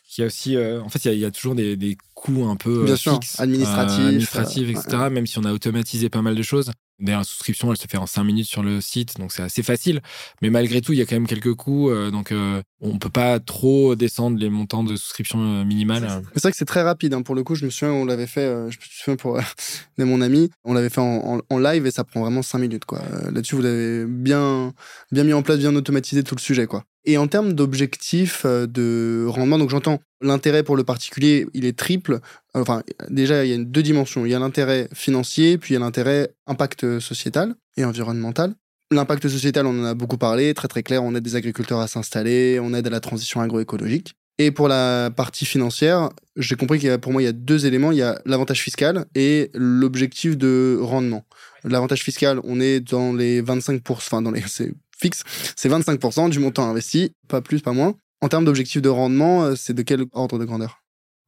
[0.09, 0.57] qu'il y a aussi.
[0.57, 2.83] euh, en fait, il y a- il y, a toujours des, des coûts un peu
[2.83, 5.11] euh, Bien sûr, fixes, administratifs, euh, administratifs, euh, etc.
[5.11, 6.71] Même si on a automatisé pas mal de choses.
[7.01, 9.63] D'ailleurs, la souscription, elle se fait en 5 minutes sur le site, donc c'est assez
[9.63, 10.01] facile.
[10.43, 11.91] Mais malgré tout, il y a quand même quelques coûts.
[11.91, 16.03] euh, donc, euh, on peut pas trop descendre les montants de souscription euh, minimale.
[16.35, 17.15] C'est vrai que c'est très rapide.
[17.15, 17.23] hein.
[17.23, 19.39] Pour le coup, je me souviens, on l'avait fait, euh, je me souviens pour
[19.99, 22.59] de mon ami, on l'avait fait en, en- en live et ça prend vraiment 5
[22.59, 22.85] minutes.
[22.85, 23.01] quoi.
[23.01, 24.73] Euh, Là-dessus, vous avez bien,
[25.13, 26.67] bien mis en place, bien automatisé tout le sujet.
[26.67, 26.85] quoi.
[27.05, 31.79] Et en termes d'objectifs euh, de rendement, donc j'entends l'intérêt pour le particulier, il est
[31.79, 32.21] triple.
[32.55, 34.27] Enfin, déjà, il y a deux dimensions.
[34.27, 38.55] Il y a l'intérêt financier, puis il y a l'intérêt impact sociétal et environnemental.
[38.93, 41.87] L'impact sociétal, on en a beaucoup parlé, très très clair, on aide des agriculteurs à
[41.87, 44.15] s'installer, on aide à la transition agroécologique.
[44.39, 47.33] Et pour la partie financière, j'ai compris qu'il y a pour moi il y a
[47.33, 51.25] deux éléments, il y a l'avantage fiscal et l'objectif de rendement.
[51.63, 55.25] L'avantage fiscal, on est dans les 25% enfin dans les c'est fixe,
[55.57, 57.95] c'est 25% du montant investi, pas plus, pas moins.
[58.21, 60.83] En termes d'objectif de rendement, euh, c'est de quel ordre de grandeur?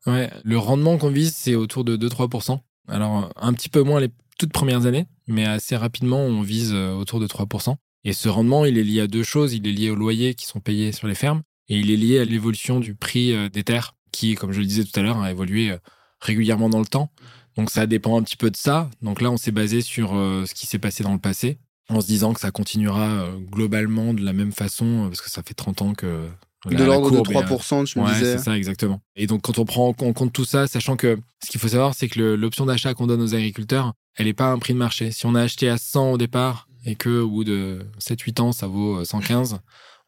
[0.07, 2.59] Le rendement qu'on vise, c'est autour de 2-3%.
[2.89, 4.09] Alors, un petit peu moins les
[4.39, 7.77] toutes premières années, mais assez rapidement, on vise euh, autour de 3%.
[8.05, 9.55] Et ce rendement, il est lié à deux choses.
[9.55, 12.19] Il est lié aux loyers qui sont payés sur les fermes et il est lié
[12.19, 15.21] à l'évolution du prix euh, des terres qui, comme je le disais tout à l'heure,
[15.21, 15.79] a évolué euh,
[16.21, 17.13] régulièrement dans le temps.
[17.57, 18.91] Donc, ça dépend un petit peu de ça.
[19.03, 21.59] Donc là, on s'est basé sur euh, ce qui s'est passé dans le passé
[21.89, 25.31] en se disant que ça continuera euh, globalement de la même façon euh, parce que
[25.31, 26.29] ça fait 30 ans que
[26.67, 28.39] la- De la l'ordre de courbe est, euh, 3%, tu me Ouais, disais.
[28.39, 29.01] c'est ça, exactement.
[29.17, 31.95] Et donc, quand on prend en compte tout ça, sachant que ce qu'il faut savoir,
[31.95, 34.79] c'est que l'option d'achat qu'on donne aux agriculteurs, elle n'est pas à un prix de
[34.79, 35.11] marché.
[35.11, 38.53] Si on a acheté à 100 au départ et que au bout de 7-8 ans,
[38.53, 39.59] ça vaut euh, 115,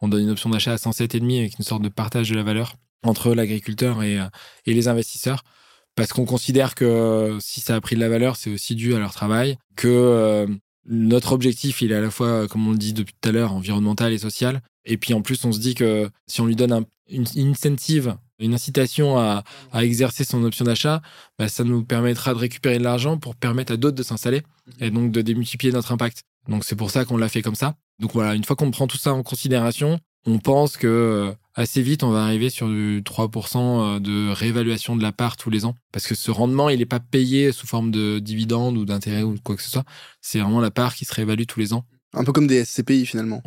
[0.00, 2.74] on donne une option d'achat à 107,5 avec une sorte de partage de la valeur
[3.02, 4.26] entre l'agriculteur et, euh,
[4.66, 5.42] et les investisseurs.
[5.96, 8.94] Parce qu'on considère que euh, si ça a pris de la valeur, c'est aussi dû
[8.94, 10.46] à leur travail, que euh,
[10.86, 13.32] notre objectif, il est à la fois, euh, comme on le dit depuis tout à
[13.32, 14.60] l'heure, environnemental et social.
[14.84, 18.16] Et puis en plus, on se dit que si on lui donne un- une incentive,
[18.38, 21.00] une incitation à, à exercer son option d'achat,
[21.38, 24.42] bah, ça nous permettra de récupérer de l'argent pour permettre à d'autres de s'installer
[24.80, 26.22] et donc de démultiplier notre impact.
[26.48, 27.76] Donc c'est pour ça qu'on l'a fait comme ça.
[28.00, 31.82] Donc voilà, une fois qu'on prend tout ça en considération, on pense que euh, assez
[31.82, 35.74] vite, on va arriver sur du 3% de réévaluation de la part tous les ans.
[35.92, 39.36] Parce que ce rendement, il n'est pas payé sous forme de dividende ou d'intérêt ou
[39.42, 39.84] quoi que ce soit.
[40.20, 41.84] C'est vraiment la part qui se réévalue tous les ans.
[42.12, 43.42] Un peu comme des SCPI finalement.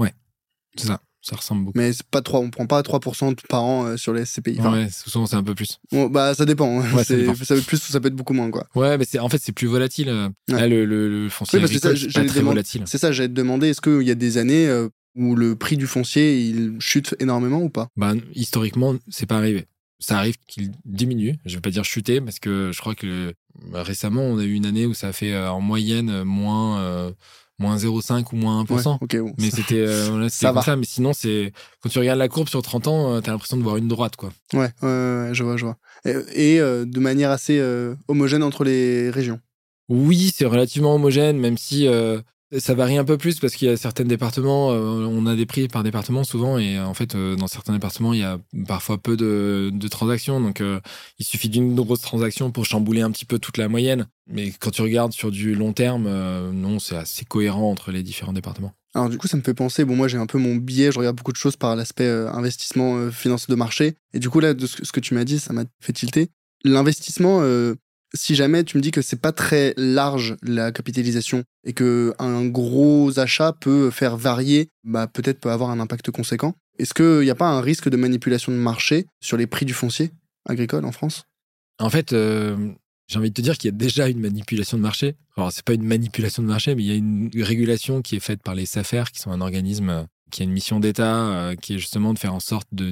[0.77, 0.99] C'est ça.
[1.21, 1.77] Ça ressemble beaucoup.
[1.77, 4.57] Mais c'est pas 3, on prend pas 3% par an euh, sur les SCPI.
[4.59, 5.77] Enfin, ouais, souvent c'est un peu plus.
[5.91, 6.81] bon, bah ça dépend.
[7.03, 7.35] ça dépend.
[7.35, 8.67] ça peut être plus ou ça peut être beaucoup moins quoi.
[8.75, 10.07] Ouais, mais c'est en fait c'est plus volatile.
[10.07, 10.29] euh.
[10.49, 10.59] Ouais.
[10.61, 12.83] Là, le, le, le foncier Oui, parce que ça, agricole, c'est pas très volatile.
[12.85, 14.87] C'est ça, j'allais te demander, est-ce qu'il y a des années euh,
[15.17, 17.89] où le prix du foncier il chute énormément ou pas?
[17.97, 19.65] Bah, historiquement, c'est pas arrivé.
[19.99, 21.35] Ça arrive qu'il diminue.
[21.45, 23.33] Je vais pas dire chuter parce que je crois que
[23.73, 26.79] récemment, on a eu une année où ça a fait euh, en moyenne euh, moins,
[26.81, 27.11] euh,
[27.57, 28.99] moins 0,5 ou moins 1%.
[29.01, 30.61] Ouais, bon, Mais c'était euh, Ça comme va.
[30.61, 30.75] ça.
[30.75, 31.51] Mais sinon, c'est
[31.81, 34.15] quand tu regardes la courbe sur 30 ans, euh, t'as l'impression de voir une droite,
[34.15, 34.31] quoi.
[34.53, 35.77] Ouais, je vois, je vois.
[36.05, 39.39] Et, et, euh, de manière assez euh, homogène entre les régions?
[39.89, 42.21] Oui, c'est relativement homogène, même si euh,
[42.57, 45.45] ça varie un peu plus parce qu'il y a certains départements, euh, on a des
[45.45, 48.39] prix par département souvent, et euh, en fait, euh, dans certains départements, il y a
[48.67, 50.61] parfois peu de, transactions, donc
[51.17, 54.07] il suffit d'une grosse transaction pour chambouler un petit peu toute la moyenne.
[54.27, 56.09] Mais quand tu regardes sur du long terme,
[56.51, 58.73] non, c'est assez cohérent entre les différents départements.
[58.93, 60.97] Alors du coup, ça me fait penser, bon moi j'ai un peu mon biais, je
[60.97, 63.93] regarde beaucoup de choses par l'aspect investissement, euh, finance de marché.
[64.13, 66.29] Et du coup là, de ce, que- tu m'as dit, ça m'a fait tilter.
[66.63, 67.41] L'investissement,
[68.13, 72.45] si jamais tu me dis que c'est pas très large la capitalisation et que un
[72.45, 76.55] gros achat peut faire varier, bah peut-être peut avoir un impact conséquent.
[76.79, 79.73] Est-ce qu'il n'y a pas un risque de manipulation de marché sur les prix du
[79.73, 80.11] foncier
[80.47, 81.23] agricole en France?
[81.79, 82.71] En fait, euh,
[83.07, 85.15] j'ai envie de te dire qu'il y a déjà une manipulation de marché.
[85.35, 88.19] Alors, c'est pas une manipulation de marché, mais il y a une régulation qui est
[88.19, 91.55] faite par les SAFER, qui sont un organisme euh, qui a une mission d'État, euh,
[91.55, 92.91] qui est justement de faire en sorte de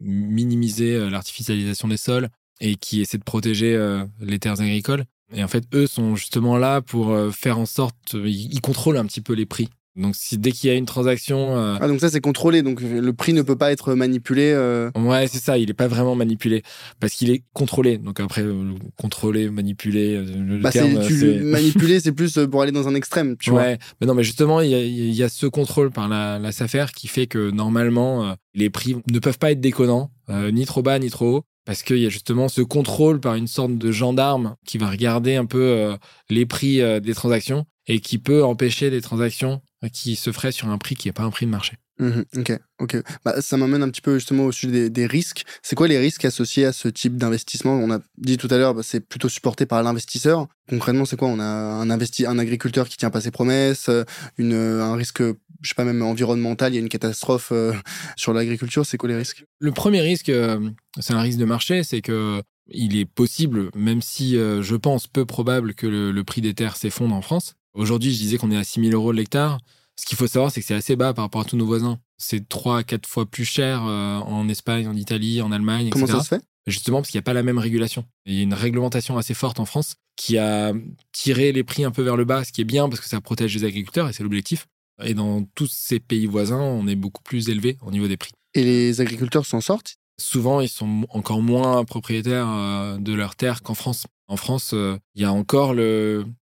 [0.00, 2.28] minimiser l'artificialisation des sols
[2.62, 3.78] et qui essaie de protéger
[4.20, 5.04] les terres agricoles.
[5.34, 9.20] Et en fait, eux sont justement là pour faire en sorte, ils contrôlent un petit
[9.20, 12.08] peu les prix donc si dès qu'il y a une transaction, euh, ah donc ça
[12.08, 14.50] c'est contrôlé, donc le prix ne peut pas être manipulé.
[14.54, 14.90] Euh...
[14.94, 16.62] Ouais c'est ça, il n'est pas vraiment manipulé
[16.98, 17.98] parce qu'il est contrôlé.
[17.98, 22.72] Donc après euh, contrôler, manipuler, euh, le bah, terme, tu manipuler c'est plus pour aller
[22.72, 25.44] dans un extrême, tu ouais, mais non mais justement il y a, y a, ce
[25.44, 29.60] contrôle par la, la SAFER qui fait que normalement les prix ne peuvent pas être
[29.60, 31.44] déconnants, ni trop bas ni trop haut.
[31.64, 35.36] Parce qu'il y a justement ce contrôle par une sorte de gendarme qui va regarder
[35.36, 35.96] un peu
[36.28, 40.78] les prix des transactions et qui peut empêcher des transactions qui se ferait sur un
[40.78, 41.76] prix qui n'est pas un prix de marché.
[41.98, 42.96] Mmh ok, ok.
[43.24, 45.44] Bah, ça m'amène un petit peu justement au sujet des, risques.
[45.62, 47.74] C'est quoi les risques associés à ce type d'investissement?
[47.74, 50.48] On a dit tout à l'heure, bah, c'est plutôt supporté par l'investisseur.
[50.68, 51.28] Concrètement, c'est quoi?
[51.28, 53.90] On a un, investi un agriculteur qui tient pas ses promesses,
[54.38, 55.22] une, un risque,
[55.62, 57.72] je sais pas, même environnemental, il y a une catastrophe euh,
[58.16, 58.84] sur l'agriculture.
[58.84, 59.44] C'est quoi les risques?
[59.60, 64.00] Le premier risque, euh, c'est un risque de marché, c'est que il est possible, même
[64.00, 67.54] si euh, je pense peu probable que le, le prix des terres s'effondre en France,
[67.74, 69.58] Aujourd'hui, je disais qu'on est à 6 000 euros l'hectare.
[69.98, 71.98] Ce qu'il faut savoir, c'est que c'est assez bas par rapport à tous nos voisins.
[72.18, 76.20] C'est 3 à 4 fois plus cher en Espagne, en Italie, en Allemagne, Comment ça
[76.20, 76.42] se fait?
[76.66, 78.04] Justement parce qu'il n'y a pas la même régulation.
[78.24, 80.72] Il y a une réglementation assez forte en France qui a
[81.12, 83.20] tiré les prix un peu vers le bas, ce qui est bien parce que ça
[83.20, 84.68] protège les agriculteurs et c'est l'objectif.
[85.04, 88.32] Et dans tous ces pays voisins, on est beaucoup plus élevé au niveau des prix.
[88.54, 89.96] Et les agriculteurs s'en sortent?
[90.18, 94.06] Souvent, ils sont encore moins propriétaires euh, de leurs terres qu'en France.
[94.28, 95.74] En France, euh, il y a encore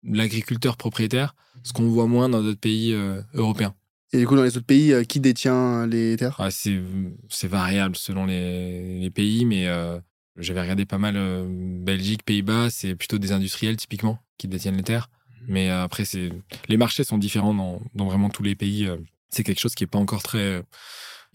[0.03, 3.73] l'agriculteur propriétaire, ce qu'on voit moins dans d'autres pays euh, européens.
[4.13, 6.35] Et du coup, dans les autres pays, euh, qui détient les terres?
[6.39, 6.79] Ah, c'est,
[7.43, 9.99] variable selon les, pays, mais euh,
[10.37, 11.17] j'avais regardé pas mal
[11.81, 15.09] Belgique, Pays-Bas, c'est plutôt des industriels typiquement qui détiennent les terres.
[15.47, 16.31] Mais après, c'est
[16.67, 18.89] les marchés sont différents dans, dans vraiment tous les pays.
[19.29, 20.63] c'est quelque chose qui n'est pas encore très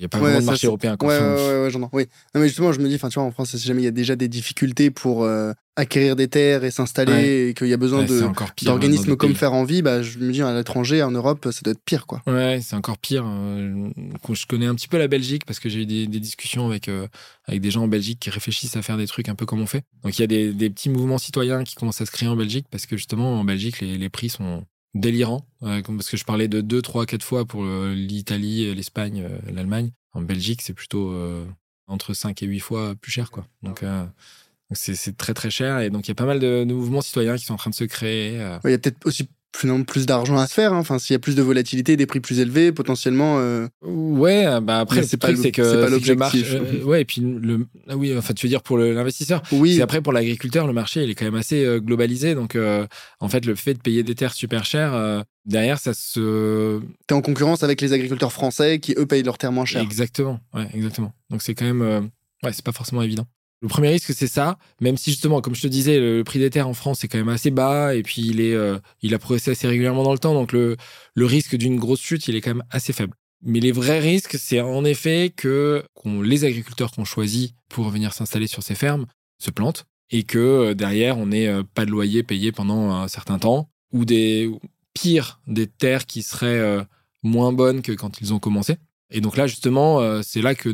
[0.02, 0.96] il n'y a pas vraiment de marché européen.
[1.00, 1.88] Ouais, ouais, ouais, j'entends.
[1.92, 2.06] Oui.
[2.34, 3.92] Non, mais justement, je me dis, tu vois, en France, si jamais il y a
[3.92, 8.02] déjà des difficultés pour euh, acquérir des terres et s'installer et qu'il y a besoin
[8.02, 8.24] de,
[8.64, 11.84] d'organismes comme Faire Envie, bah, je me dis, à l'étranger, en Europe, ça doit être
[11.84, 12.20] pire, quoi.
[12.26, 13.24] Ouais, c'est encore pire.
[13.24, 13.90] Euh,
[14.32, 17.06] je connais un petit peu la Belgique parce que j'ai eu des, discussions avec, euh,
[17.46, 19.66] avec des gens en Belgique qui réfléchissent à faire des trucs un peu comme on
[19.66, 19.84] fait.
[20.02, 22.36] Donc, il y a des, des petits mouvements citoyens qui commencent à se créer en
[22.36, 24.64] Belgique parce que justement, en Belgique, les, les prix sont,
[24.94, 29.92] délirant, parce que je parlais de 2, 3, 4 fois pour l'Italie, l'Espagne, l'Allemagne.
[30.14, 31.44] En Belgique, c'est plutôt euh,
[31.86, 33.30] entre 5 et 8 fois plus cher.
[33.30, 33.46] Quoi.
[33.62, 34.04] Donc, euh,
[34.72, 35.80] c'est très très cher.
[35.80, 37.70] Et donc, il y a pas mal de, de, mouvements citoyens qui sont en train
[37.70, 38.40] de se créer.
[38.40, 38.58] Euh.
[38.64, 40.72] Il y a peut-être aussi plus, plus d'argent à se faire.
[40.72, 40.78] Hein.
[40.78, 43.36] Enfin, s'il y a plus de volatilité, des prix plus élevés, potentiellement.
[43.38, 43.68] Euh...
[43.82, 46.54] Ouais, bah après, c'est pas c'est que c'est pas l'objectif.
[46.54, 49.42] Euh, ouais, et puis le, ah oui, enfin, tu veux dire pour l'investisseur.
[49.52, 49.80] Oui.
[49.80, 52.34] Après, pour l'agriculteur, le marché, il est quand même assez euh, globalisé.
[52.34, 52.86] Donc, euh,
[53.20, 56.80] en fait, le fait de payer des terres super chères, derrière, ça se.
[57.06, 59.82] T'es en concurrence avec les agriculteurs français qui eux payent leurs terres moins chères.
[59.82, 60.40] Exactement.
[60.54, 61.12] Ouais, exactement.
[61.30, 62.10] Donc, c'est quand même.
[62.42, 63.26] Ouais, c'est pas forcément évident.
[63.62, 66.50] Le premier risque, c'est ça, même si justement, comme je te disais, le, prix des
[66.50, 69.20] terres en France est quand même assez bas et puis il, est, euh, il a
[69.20, 70.76] progressé assez régulièrement dans le temps, donc le,
[71.16, 73.14] risque d'une grosse chute, il est quand même assez faible.
[73.44, 78.48] Mais les vrais risques, c'est en effet que les agriculteurs qu'on choisit pour venir s'installer
[78.48, 79.06] sur ces fermes
[79.38, 83.06] se plantent et que euh, derrière, on n'ait euh, pas de loyer payé pendant un
[83.06, 84.50] certain temps ou des
[84.92, 86.84] pires, des terres qui seraient
[87.22, 88.76] moins bonnes que quand ils ont commencé.
[89.12, 90.70] Et donc là, justement, euh, c'est là que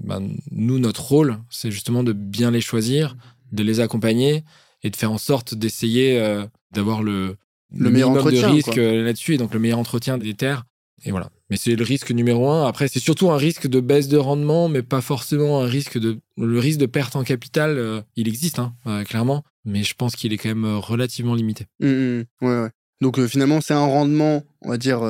[0.00, 0.20] bah,
[0.52, 3.16] nous, notre rôle, c'est justement de bien les choisir,
[3.50, 4.44] de les accompagner
[4.84, 7.36] et de faire en sorte d'essayer euh, d'avoir le,
[7.74, 10.64] le, meilleur entretien, de risque euh, là-dessus, et donc le meilleur entretien des terres.
[11.04, 11.30] Et voilà.
[11.50, 12.66] Mais c'est le risque numéro un.
[12.66, 16.18] Après, c'est surtout un risque de baisse de rendement, mais pas forcément un risque de.
[16.38, 18.72] Le risque de perte en capital, il existe, hein,
[19.04, 21.66] clairement, mais je pense qu'il est quand même relativement limité.
[21.80, 22.24] Mmh, mmh.
[22.42, 22.70] ouais, ouais.
[23.00, 25.00] Donc finalement, c'est un rendement, on va dire,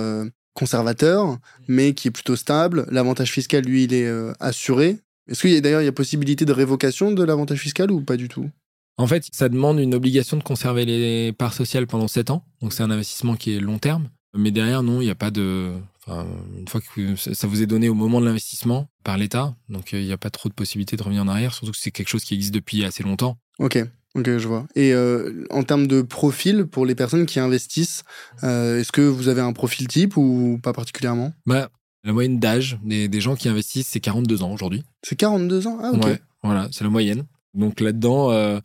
[0.54, 1.38] conservateur,
[1.68, 2.86] mais qui est plutôt stable.
[2.90, 4.98] L'avantage fiscal, lui, il est euh, assuré.
[5.28, 8.02] Est-ce qu'il y a d'ailleurs il y a possibilité de révocation de l'avantage fiscal ou
[8.02, 8.50] pas du tout?
[8.98, 12.44] En fait, ça demande une obligation de conserver les parts sociales pendant 7 ans.
[12.60, 14.08] Donc c'est un investissement qui est long terme.
[14.34, 15.72] Mais derrière, non, il n'y a pas de.
[16.04, 16.26] Enfin,
[16.58, 20.00] une fois que ça vous est donné au moment de l'investissement par l'État, donc euh,
[20.00, 22.08] il n'y a pas trop de possibilité de revenir en arrière, surtout que c'est quelque
[22.08, 23.38] chose qui existe depuis assez longtemps.
[23.58, 23.78] Ok.
[24.14, 24.66] Ok, je vois.
[24.74, 28.04] Et euh, en termes de profil, pour les personnes qui investissent,
[28.42, 31.32] euh, est-ce que vous avez un profil type ou pas particulièrement?
[31.46, 31.70] Bah,
[32.04, 34.84] La moyenne d'âge des, des, gens qui investissent, c'est 42 ans aujourd'hui.
[35.02, 35.78] C'est 42 ans?
[35.82, 36.04] Ah, ok.
[36.04, 37.24] Ouais, voilà, c'est la moyenne.
[37.54, 38.60] Donc là-dedans, euh,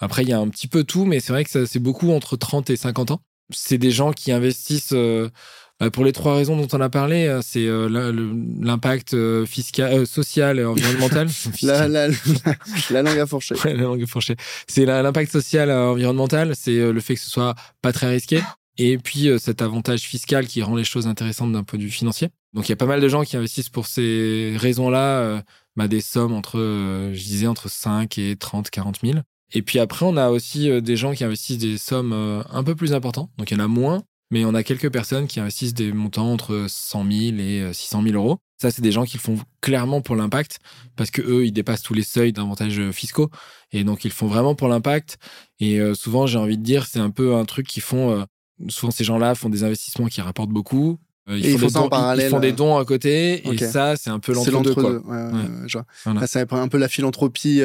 [0.00, 2.36] après, il y a un petit peu tout, mais c'est vrai que c'est beaucoup entre
[2.36, 3.20] 30 et 50 ans.
[3.52, 4.94] C'est des gens qui investissent
[5.88, 7.88] pour les trois raisons dont on a parlé, euh, c'est euh,
[8.60, 11.28] l'impact euh, fiscal, social et environnemental.
[11.62, 12.08] la, la,
[12.90, 13.54] la, langue à fourcher.
[13.64, 14.36] la langue à fourcher.
[14.66, 18.42] C'est l'impact social et environnemental, c'est le fait que ce soit pas très risqué.
[18.76, 22.28] Et puis cet avantage fiscal qui rend les choses intéressantes d'un point de vue financier.
[22.52, 25.42] Donc il y a pas mal de gens qui investissent pour ces raisons-là
[25.76, 26.58] bah, des sommes entre,
[27.12, 29.18] je disais, entre 5 et 30, 40 000.
[29.52, 32.92] Et puis après, on a aussi des gens qui investissent des sommes un peu plus
[32.92, 33.30] importantes.
[33.38, 36.32] Donc il y en a moins, mais on a quelques personnes qui investissent des montants
[36.32, 38.38] entre 100 000 et 600 000 euros.
[38.60, 40.58] Ça, c'est des gens qui le font clairement pour l'impact,
[40.94, 43.30] parce que eux, ils dépassent tous les seuils d'avantages fiscaux,
[43.72, 45.16] et donc ils le font vraiment pour l'impact.
[45.60, 48.10] Et euh, souvent, j'ai envie de dire, c'est un peu un truc qu'ils font.
[48.10, 48.24] Euh,
[48.68, 50.98] souvent, ces gens-là font des investissements qui rapportent beaucoup.
[51.30, 54.18] Euh, ils, font, des dons, ils, font des dons à côté, et ça, c'est un
[54.18, 54.74] peu l'entre-deux.
[56.26, 57.62] C'est un peu la philanthropie,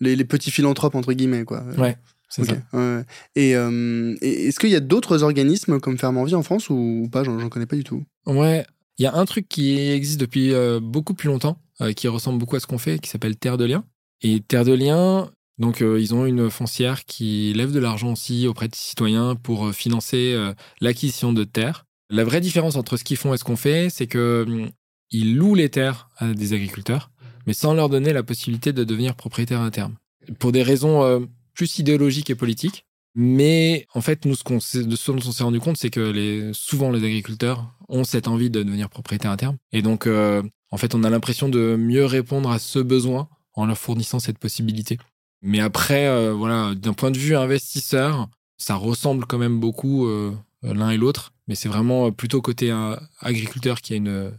[0.00, 1.64] les, les, petits philanthropes entre guillemets, quoi.
[1.76, 1.96] Ouais.
[2.30, 3.04] C'est ça.
[3.34, 7.08] Et, euh, est-ce qu'il y a d'autres organismes comme Ferme en Vie en France ou
[7.10, 7.24] pas?
[7.24, 8.04] J'en connais pas du tout.
[8.26, 8.64] Ouais,
[8.98, 12.38] il y a un truc qui existe depuis euh, beaucoup plus longtemps, euh, qui ressemble
[12.38, 13.84] beaucoup à ce qu'on fait, qui s'appelle Terre de Liens.
[14.22, 18.68] Et Terre de Liens, donc ils ont une foncière qui lève de l'argent aussi auprès
[18.68, 20.36] des citoyens pour financer
[20.82, 21.86] l'acquisition de terres.
[22.10, 24.68] La vraie différence entre ce qu'ils font et ce qu'on fait, c'est que hum,
[25.10, 27.10] ils louent les terres à des agriculteurs,
[27.46, 29.94] mais sans leur donner la possibilité de devenir propriétaire à terme.
[30.38, 31.26] Pour des raisons
[31.60, 32.86] plus idéologique et politique.
[33.14, 36.52] Mais en fait, nous, ce, qu'on ce dont on s'est rendu compte, c'est que les,
[36.54, 39.58] souvent les agriculteurs ont cette envie de devenir propriétaires à terme.
[39.72, 43.66] Et donc, euh, en fait, on a l'impression de mieux répondre à ce besoin en
[43.66, 44.96] leur fournissant cette possibilité.
[45.42, 50.32] Mais après, euh, voilà, d'un point de vue investisseur, ça ressemble quand même beaucoup euh,
[50.62, 51.34] l'un et l'autre.
[51.46, 52.72] Mais c'est vraiment plutôt côté
[53.20, 54.30] agriculteur qu'il y a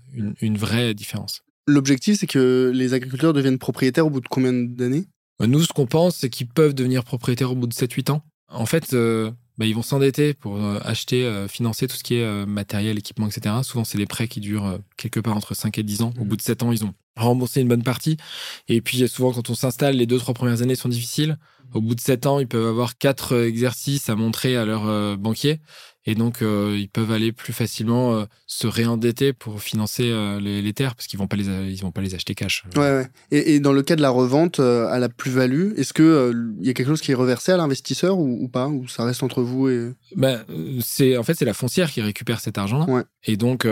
[0.41, 1.43] une, vraie différence.
[1.67, 5.05] L'objectif, c'est que les agriculteurs deviennent propriétaires au bout de combien d'années?
[5.47, 8.23] Nous, ce qu'on pense, c'est qu'ils peuvent devenir propriétaires au bout de 7-8 ans.
[8.49, 12.15] En fait, euh, bah, ils vont s'endetter pour euh, acheter, euh, financer tout ce qui
[12.15, 13.55] est matériel, équipement, etc.
[13.63, 16.13] Souvent, c'est des prêts qui durent quelque part entre 5 et 10 ans.
[16.19, 16.27] Au mmh.
[16.27, 18.17] bout de 7 ans, ils ont remboursé une bonne partie.
[18.67, 21.37] Et puis, souvent, quand on s'installe, les 2-3 premières années sont difficiles.
[21.73, 25.61] Au bout de 7 ans, ils peuvent avoir 4 exercices à montrer à leur banquier.
[26.05, 30.73] Et donc, euh, ils peuvent aller plus facilement euh, se réendetter pour financer euh, les,
[30.73, 32.63] terres parce qu'ils vont pas les ils vont pas les acheter cash.
[32.75, 33.07] Ouais, ouais.
[33.29, 36.69] Et, et, dans le cas de la revente à la plus-value, est-ce que il y
[36.69, 39.69] a quelque chose qui est reversé à l'investisseur ou, pas ou ça reste entre vous
[39.69, 40.43] et ben,
[40.81, 42.85] c'est en fait c'est la foncière qui récupère cet argent-là.
[42.91, 43.03] Ouais.
[43.25, 43.67] Et donc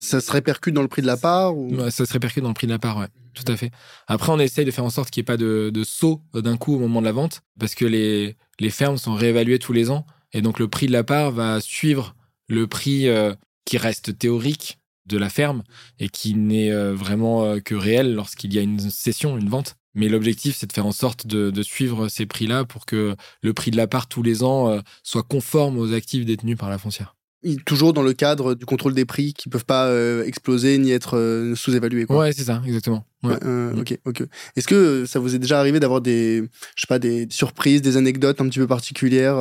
[0.00, 1.74] ça se répercute dans le prix de la part ou...
[1.90, 3.08] Ça se répercute dans le prix de la part, ouais.
[3.34, 3.70] Tout à fait.
[4.06, 6.56] Après, on essaye de faire en sorte qu'il n'y ait pas de, de saut d'un
[6.56, 9.90] coup au moment de la vente, parce que les, les fermes sont réévaluées tous les
[9.90, 10.06] ans.
[10.32, 12.14] Et donc le prix de la part va suivre
[12.48, 15.62] le prix euh, qui reste théorique de la ferme
[15.98, 19.76] et qui n'est euh, vraiment euh, que réel lorsqu'il y a une session, une vente.
[19.94, 23.54] Mais l'objectif, c'est de faire en sorte de, de suivre ces prix-là pour que le
[23.54, 27.16] prix de la part tous les ans soit conforme aux actifs détenus par la foncière
[27.64, 31.16] toujours dans le cadre du contrôle des prix qui peuvent pas euh, exploser ni être
[31.16, 32.06] euh, sous-évalués.
[32.08, 33.04] Ouais, c'est ça, exactement.
[33.44, 33.72] Euh.
[33.78, 34.22] Ok, ok.
[34.56, 36.42] Est-ce que ça vous est déjà arrivé d'avoir des,
[36.76, 39.36] je sais pas, des surprises, des anecdotes un petit peu particulières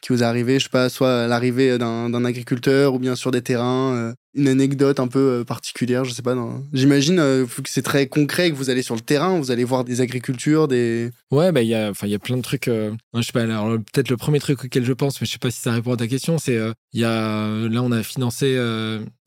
[0.00, 3.30] qui vous est arrivé, je sais pas, soit à l'arrivée d'un agriculteur ou bien sur
[3.30, 6.36] des terrains, une anecdote un peu particulière, je sais pas.
[6.72, 10.00] J'imagine que c'est très concret que vous allez sur le terrain, vous allez voir des
[10.00, 11.10] agricultures, des.
[11.30, 12.66] Ouais, bah il y a, enfin il y a plein de trucs.
[12.66, 13.42] je sais pas.
[13.42, 15.92] Alors peut-être le premier truc auquel je pense, mais je sais pas si ça répond
[15.92, 16.58] à ta question, c'est
[16.92, 18.56] il y a là on a financé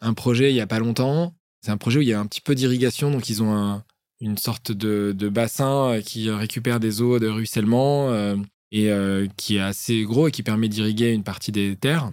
[0.01, 1.34] un projet il y a pas longtemps.
[1.64, 3.86] C'est un projet où il y a un petit peu d'irrigation, donc ils ont un,
[4.24, 8.36] une sorte de, bassin euh, qui récupère des eaux de ruissellement euh,
[8.71, 12.09] et euh, qui est assez gros et qui permet d'irriguer une partie des terres.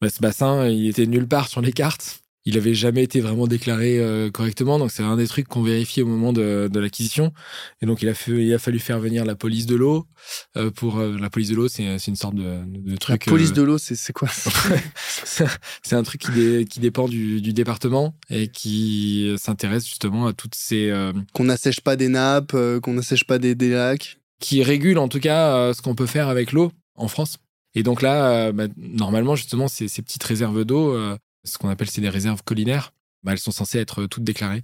[0.00, 3.46] Bah, ce bassin, il était nulle part sur les cartes il avait jamais été vraiment
[3.46, 4.78] déclaré euh, correctement.
[4.78, 7.34] Donc c'est un des trucs qu'on vérifie au moment de, de l'acquisition.
[7.82, 10.06] Et donc il a, fait, il a fallu faire venir la police de l'eau
[10.56, 11.68] euh, pour euh, la police de l'eau.
[11.68, 13.26] C'est une sorte de, de truc.
[13.26, 14.28] La police de l'eau, c'est quoi?
[15.82, 20.54] C'est un truc qui, qui dépend du, du, département et qui s'intéresse justement à toutes
[20.54, 20.90] ces
[21.34, 24.18] qu'on n'assèche pas des nappes, qu'on n'assèche pas des, des, lacs?
[24.40, 27.38] Qui régule en tout cas ce qu'on peut faire avec l'eau en France.
[27.74, 30.96] Et donc là, bah, normalement, justement, ces, ces petites réserves d'eau,
[31.48, 32.92] ce qu'on appelle c'est des réserves collinaires.
[33.24, 34.62] Bah, elles sont censées être toutes déclarées.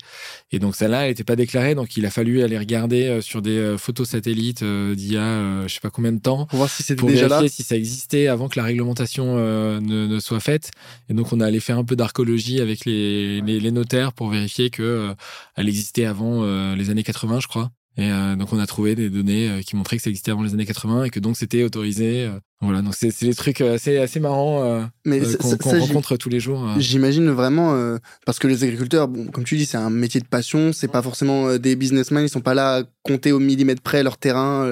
[0.53, 3.43] Et donc celle-là, elle n'était pas déclarée, donc il a fallu aller regarder euh, sur
[3.43, 6.59] des euh, photos satellites euh, d'il y a je sais pas combien de temps pour
[6.59, 9.37] voir si c'était déjà vérifier si ça existait avant que la réglementation
[9.80, 10.70] ne, soit faite.
[11.09, 14.70] Et donc on a allé faire un peu d'archéologie avec les, les, notaires pour vérifier
[14.70, 15.14] que
[15.57, 17.72] elle existait avant les années 80, je crois.
[17.97, 20.43] Et euh, donc on a trouvé des données euh, qui montraient que ça existait avant
[20.43, 22.28] les années 80 et que donc c'était autorisé.
[22.65, 22.67] Euh.
[22.67, 26.67] voilà, donc c'est des trucs assez assez marrants Mais qu'on rencontre tous les jours.
[26.79, 30.73] J'imagine vraiment parce que les agriculteurs, bon, comme tu dis, c'est un métier de passion.
[30.73, 32.25] C'est pas forcément des businessmen.
[32.25, 34.69] Ils sont pas là à compter au millimètre près leur terrain,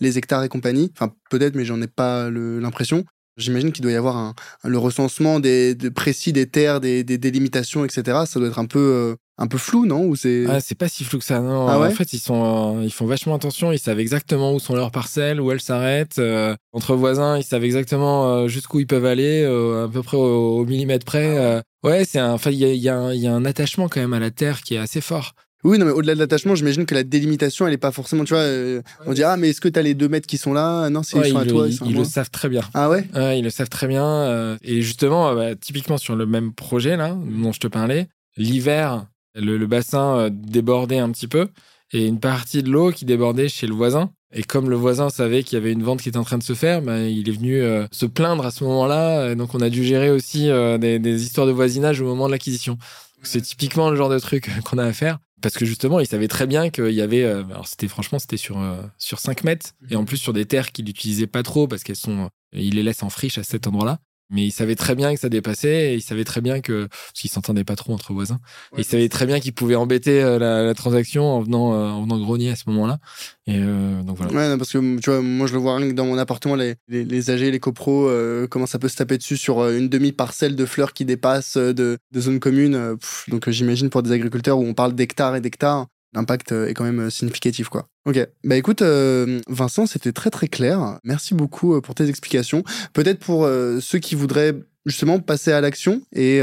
[0.00, 0.90] les hectares et compagnie.
[0.94, 3.04] Enfin peut-être, mais j'en ai pas l'impression.
[3.36, 4.34] J'imagine qu'il doit y avoir un,
[4.64, 8.20] le recensement des, de précis des terres, des, des délimitations, etc.
[8.26, 10.88] Ça doit être un peu, euh, un peu flou, non Ou c'est ah, c'est pas
[10.88, 11.40] si flou que ça.
[11.40, 11.68] Non.
[11.68, 13.70] Ah ouais en fait, ils sont, euh, ils font vachement attention.
[13.72, 16.18] Ils savent exactement où sont leurs parcelles, où elles s'arrêtent.
[16.18, 20.16] Euh, entre voisins, ils savent exactement euh, jusqu'où ils peuvent aller, euh, à peu près
[20.16, 21.36] au, au millimètre près.
[21.38, 21.60] euh.
[21.84, 22.36] ouais, c'est un.
[22.46, 24.62] Il y a, il y, a y a un attachement quand même à la terre
[24.62, 25.32] qui est assez fort.
[25.64, 28.34] Oui, non, mais au-delà de l'attachement, j'imagine que la délimitation, elle est pas forcément, tu
[28.34, 28.42] vois.
[28.42, 30.88] euh, on dit ah, mais est-ce que t'as les deux mètres qui sont là?
[30.90, 31.66] Non, c'est Ouais, ils sont ils à le- toi.
[31.68, 32.62] ils- sont ils le savent très bien.
[32.72, 33.04] Ah ouais?
[33.16, 34.04] Ouais, ils le savent très bien.
[34.04, 38.06] euh, et justement, bah, typiquement sur le même projet là dont je te parlais,
[38.36, 39.06] l'hiver,
[39.36, 41.48] le, le bassin euh, débordait un petit peu
[41.92, 44.10] et une partie de l'eau qui débordait chez le voisin.
[44.32, 46.42] Et comme le voisin savait qu'il y avait une vente qui était en train de
[46.42, 49.30] se faire, bah, il est venu euh, se plaindre à ce moment-là.
[49.30, 52.26] Et donc on a dû gérer aussi euh, des, des histoires de voisinage au moment
[52.26, 52.76] de l'acquisition.
[53.22, 55.18] C'est typiquement le genre de truc qu'on a à faire.
[55.42, 57.22] Parce que justement, il savait très bien qu'il y avait.
[57.22, 58.58] euh, alors, c'était franchement, c'était sur,
[58.98, 59.70] sur 5 mètres.
[59.90, 62.30] Et en plus, sur des terres qu'il n'utilisait pas trop parce qu'elles sont.
[62.52, 63.98] Il les laisse en friche à cet endroit-là.
[64.30, 66.86] Mais il savait très bien que ça dépassait et il savait très bien que.
[66.86, 68.40] Parce qu'ils s'entendaient pas trop entre voisins.
[68.76, 71.86] Et il savait très bien qu'il pouvait embêter euh, la, la transaction en venant, euh,
[71.88, 72.98] en venant grogner à ce moment-là.
[73.46, 74.32] Et euh, donc voilà.
[74.32, 76.56] Ouais, non, parce que tu vois, moi je le vois rien que dans mon appartement,
[76.56, 79.78] les, les, les AG, les copros, euh, comment ça peut se taper dessus sur euh,
[79.78, 82.96] une demi-parcelle de fleurs qui dépasse de, de zones communes.
[83.28, 86.84] donc j'imagine pour des agriculteurs où on parle d'hectares et d'hectares, l'impact euh, est quand
[86.84, 87.88] même euh, significatif, quoi.
[88.06, 90.98] Ok, bah écoute, euh, Vincent, c'était très très clair.
[91.04, 92.62] Merci beaucoup pour tes explications.
[92.92, 93.48] Peut-être pour
[93.80, 94.54] ceux qui voudraient
[94.84, 96.40] justement passer à l'action et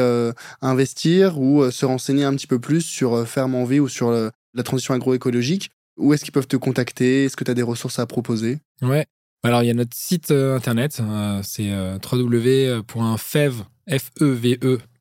[0.61, 4.64] investir ou se renseigner un petit peu plus sur Ferme en vie ou sur la
[4.64, 5.72] transition agroécologique.
[5.95, 7.24] Où est-ce qu'ils peuvent te contacter?
[7.26, 8.59] Est-ce que tu as des ressources à proposer?
[8.82, 9.05] Ouais.
[9.43, 11.01] Alors, il y a notre site internet,
[11.43, 11.97] c'est euh,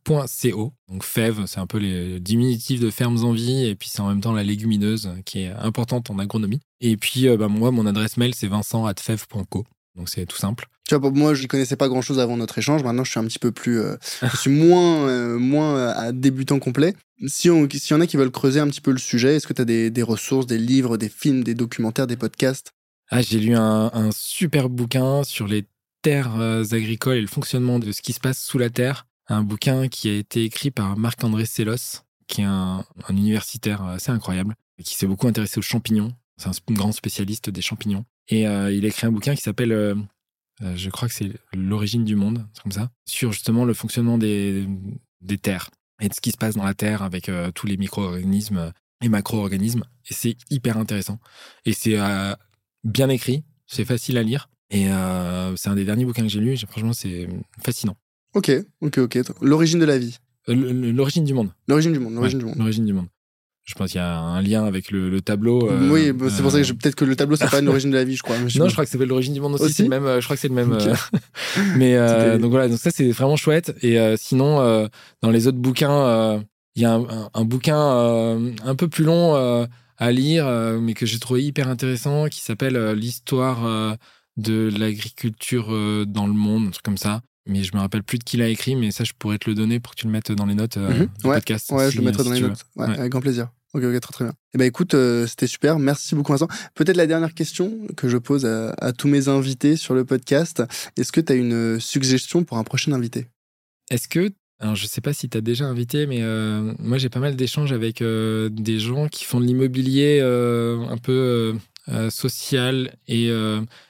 [0.04, 0.72] F-E-V-E.co.
[0.88, 4.08] Donc, FEV, c'est un peu les diminutifs de fermes en vie, et puis c'est en
[4.08, 6.60] même temps la légumineuse euh, qui est importante en agronomie.
[6.80, 9.64] Et puis, euh, bah, moi, mon adresse mail, c'est vincent.fev.co.
[9.96, 10.68] Donc, c'est tout simple.
[10.88, 12.82] Tu vois, moi, je connaissais pas grand-chose avant notre échange.
[12.82, 16.58] Maintenant, je suis un petit peu plus, euh, je suis moins, euh, moins euh, débutant
[16.58, 16.94] complet.
[17.26, 19.46] Si on, s'il y en a qui veulent creuser un petit peu le sujet, est-ce
[19.46, 22.72] que tu as des, ressources, des livres, des films, des documentaires, des podcasts
[23.10, 25.66] Ah, j'ai lu un, un super bouquin sur les
[26.02, 29.06] terres euh, agricoles et le fonctionnement de ce qui se passe sous la terre.
[29.28, 34.10] Un bouquin qui a été écrit par Marc-André Sellos, qui est un, un universitaire assez
[34.10, 36.14] incroyable, qui s'est beaucoup intéressé aux champignons.
[36.36, 38.04] C'est un grand spécialiste des champignons.
[38.28, 39.94] Et euh, il a écrit un bouquin qui s'appelle, euh,
[40.62, 44.66] euh, je crois que c'est L'origine du monde, comme ça, sur justement le fonctionnement des,
[45.40, 45.70] terres
[46.00, 49.08] et de ce qui se passe dans la terre avec euh, tous les micro-organismes et
[49.08, 49.84] macro-organismes.
[50.10, 51.18] Et c'est hyper intéressant.
[51.64, 52.34] Et c'est euh,
[52.84, 54.48] bien écrit, c'est facile à lire.
[54.70, 56.56] Et euh, c'est un des derniers bouquins que j'ai lu.
[56.56, 57.28] Franchement, c'est
[57.62, 57.96] fascinant.
[58.34, 59.18] Ok, ok, ok.
[59.42, 60.18] L'origine de la vie.
[60.48, 61.50] Euh, L'origine du monde.
[61.68, 62.14] L'origine du monde.
[62.14, 62.58] L'origine Ouais, du monde.
[62.58, 63.06] L'origine du monde.
[63.64, 65.70] Je pense qu'il y a un lien avec le, le tableau.
[65.70, 67.60] euh, oui, bah, c'est pour ça que euh, je- peut-être que le tableau, c'est pas
[67.60, 68.36] une origine de la vie, je crois.
[68.38, 69.64] Non, je crois que s'appelle l'origine du monde aussi.
[69.64, 70.04] Aussi c'est le même.
[70.20, 70.72] Je crois que c'est le même.
[70.72, 70.86] Ok.
[70.86, 70.94] euh,
[71.76, 73.72] mais euh, donc voilà, donc ça c'est vraiment chouette.
[73.82, 74.88] Et euh, sinon, euh,
[75.22, 76.42] dans les autres bouquins,
[76.74, 79.64] il y a un, un- un bouquin euh, un peu plus long euh,
[79.96, 83.96] à lire, euh, mais que j'ai trouvé hyper intéressant, qui s'appelle l'histoire
[84.38, 85.68] de l'agriculture
[86.06, 87.20] dans le monde, un truc comme ça.
[87.46, 89.56] Mais je me rappelle plus de qui l'a écrit, mais ça je pourrais te le
[89.56, 91.08] donner pour que tu le mettes dans les notes euh, Mhm.
[91.20, 91.70] du Ouais, podcast.
[91.72, 92.64] Ouais, si- je le mettrai si dans les notes.
[92.76, 92.98] Ouais, Ouais.
[92.98, 93.48] Avec grand plaisir.
[93.74, 94.34] Ok, ok, très très bien.
[94.54, 95.78] Eh ben écoute, euh, c'était super.
[95.78, 96.46] Merci beaucoup Vincent.
[96.74, 100.62] Peut-être la dernière question que je pose à, à tous mes invités sur le podcast.
[100.98, 103.26] Est-ce que tu as une euh, suggestion pour un prochain invité?
[103.90, 104.30] Est-ce que,
[104.60, 107.34] alors je sais pas si tu as déjà invité, mais euh, moi j'ai pas mal
[107.34, 111.56] d'échanges avec euh, des gens qui font de l'immobilier euh, un peu
[112.10, 113.28] social et,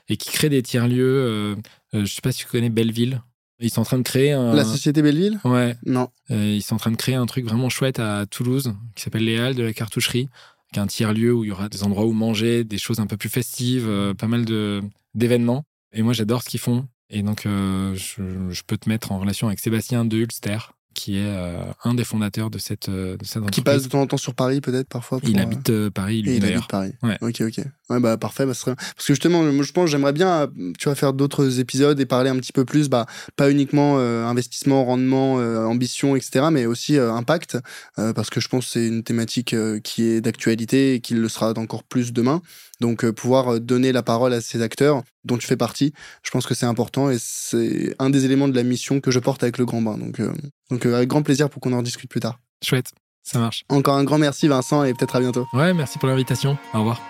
[0.08, 1.56] et qui créent des tiers-lieux.
[1.92, 3.20] je sais pas si tu connais Belleville.
[3.62, 4.52] Ils sont en train de créer un.
[4.54, 5.40] La Société Belleville?
[5.44, 6.08] Ouais, Non.
[6.30, 9.24] euh, ils sont en train de créer un truc vraiment chouette à Toulouse qui s'appelle
[9.24, 10.28] les Halles de la cartoucherie,
[10.72, 13.06] qui est un tiers-lieu où il y aura des endroits où manger, des choses un
[13.06, 14.82] peu plus festives, euh, pas mal de
[15.14, 15.64] d'événements.
[15.92, 16.86] Et moi, j'adore ce qu'ils font.
[17.10, 21.18] Et donc, euh, je, je peux te mettre en relation avec Sébastien de Hulster, qui
[21.18, 23.54] est euh, un des fondateurs de cette, euh, de cette entreprise.
[23.54, 25.90] Qui passe de temps en temps sur Paris, peut-être, parfois pour, Il euh, habite euh,
[25.90, 26.92] Paris, lui, il habite Paris.
[27.02, 27.16] Ouais.
[27.20, 27.64] Ok, ok.
[27.90, 28.46] Ouais, bah parfait.
[28.46, 28.74] Bah, serait...
[28.74, 32.30] Parce que justement, moi, je pense, j'aimerais bien, tu vas faire d'autres épisodes et parler
[32.30, 37.58] un petit peu plus, bah, pas uniquement euh, investissement, rendement, ambition, etc., mais aussi impact,
[37.96, 41.52] parce que je pense que c'est une thématique qui est d'actualité et qui le sera
[41.56, 42.42] encore plus demain.
[42.82, 45.92] Donc, euh, pouvoir euh, donner la parole à ces acteurs dont tu fais partie,
[46.24, 49.20] je pense que c'est important et c'est un des éléments de la mission que je
[49.20, 49.96] porte avec le Grand Bain.
[49.96, 50.32] Donc, euh,
[50.68, 52.40] donc avec grand plaisir pour qu'on en discute plus tard.
[52.60, 52.90] Chouette,
[53.22, 53.62] ça marche.
[53.68, 55.46] Encore un grand merci, Vincent, et peut-être à bientôt.
[55.52, 56.58] Ouais, merci pour l'invitation.
[56.74, 57.00] Au revoir.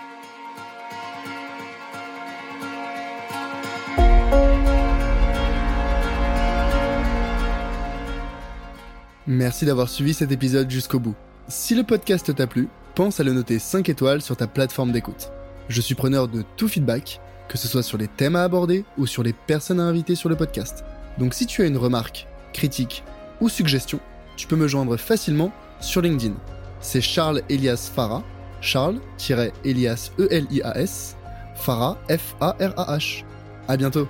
[9.25, 11.15] Merci d'avoir suivi cet épisode jusqu'au bout.
[11.47, 15.31] Si le podcast t'a plu, pense à le noter 5 étoiles sur ta plateforme d'écoute.
[15.69, 19.05] Je suis preneur de tout feedback, que ce soit sur les thèmes à aborder ou
[19.05, 20.83] sur les personnes à inviter sur le podcast.
[21.17, 23.03] Donc si tu as une remarque, critique
[23.41, 23.99] ou suggestion,
[24.35, 26.35] tu peux me joindre facilement sur LinkedIn.
[26.79, 28.23] C'est Charles Elias Farah,
[28.61, 31.15] Charles-Elias E-L-I-A-S,
[31.55, 33.23] Farah F-A-R-A-H.
[33.67, 34.07] À bientôt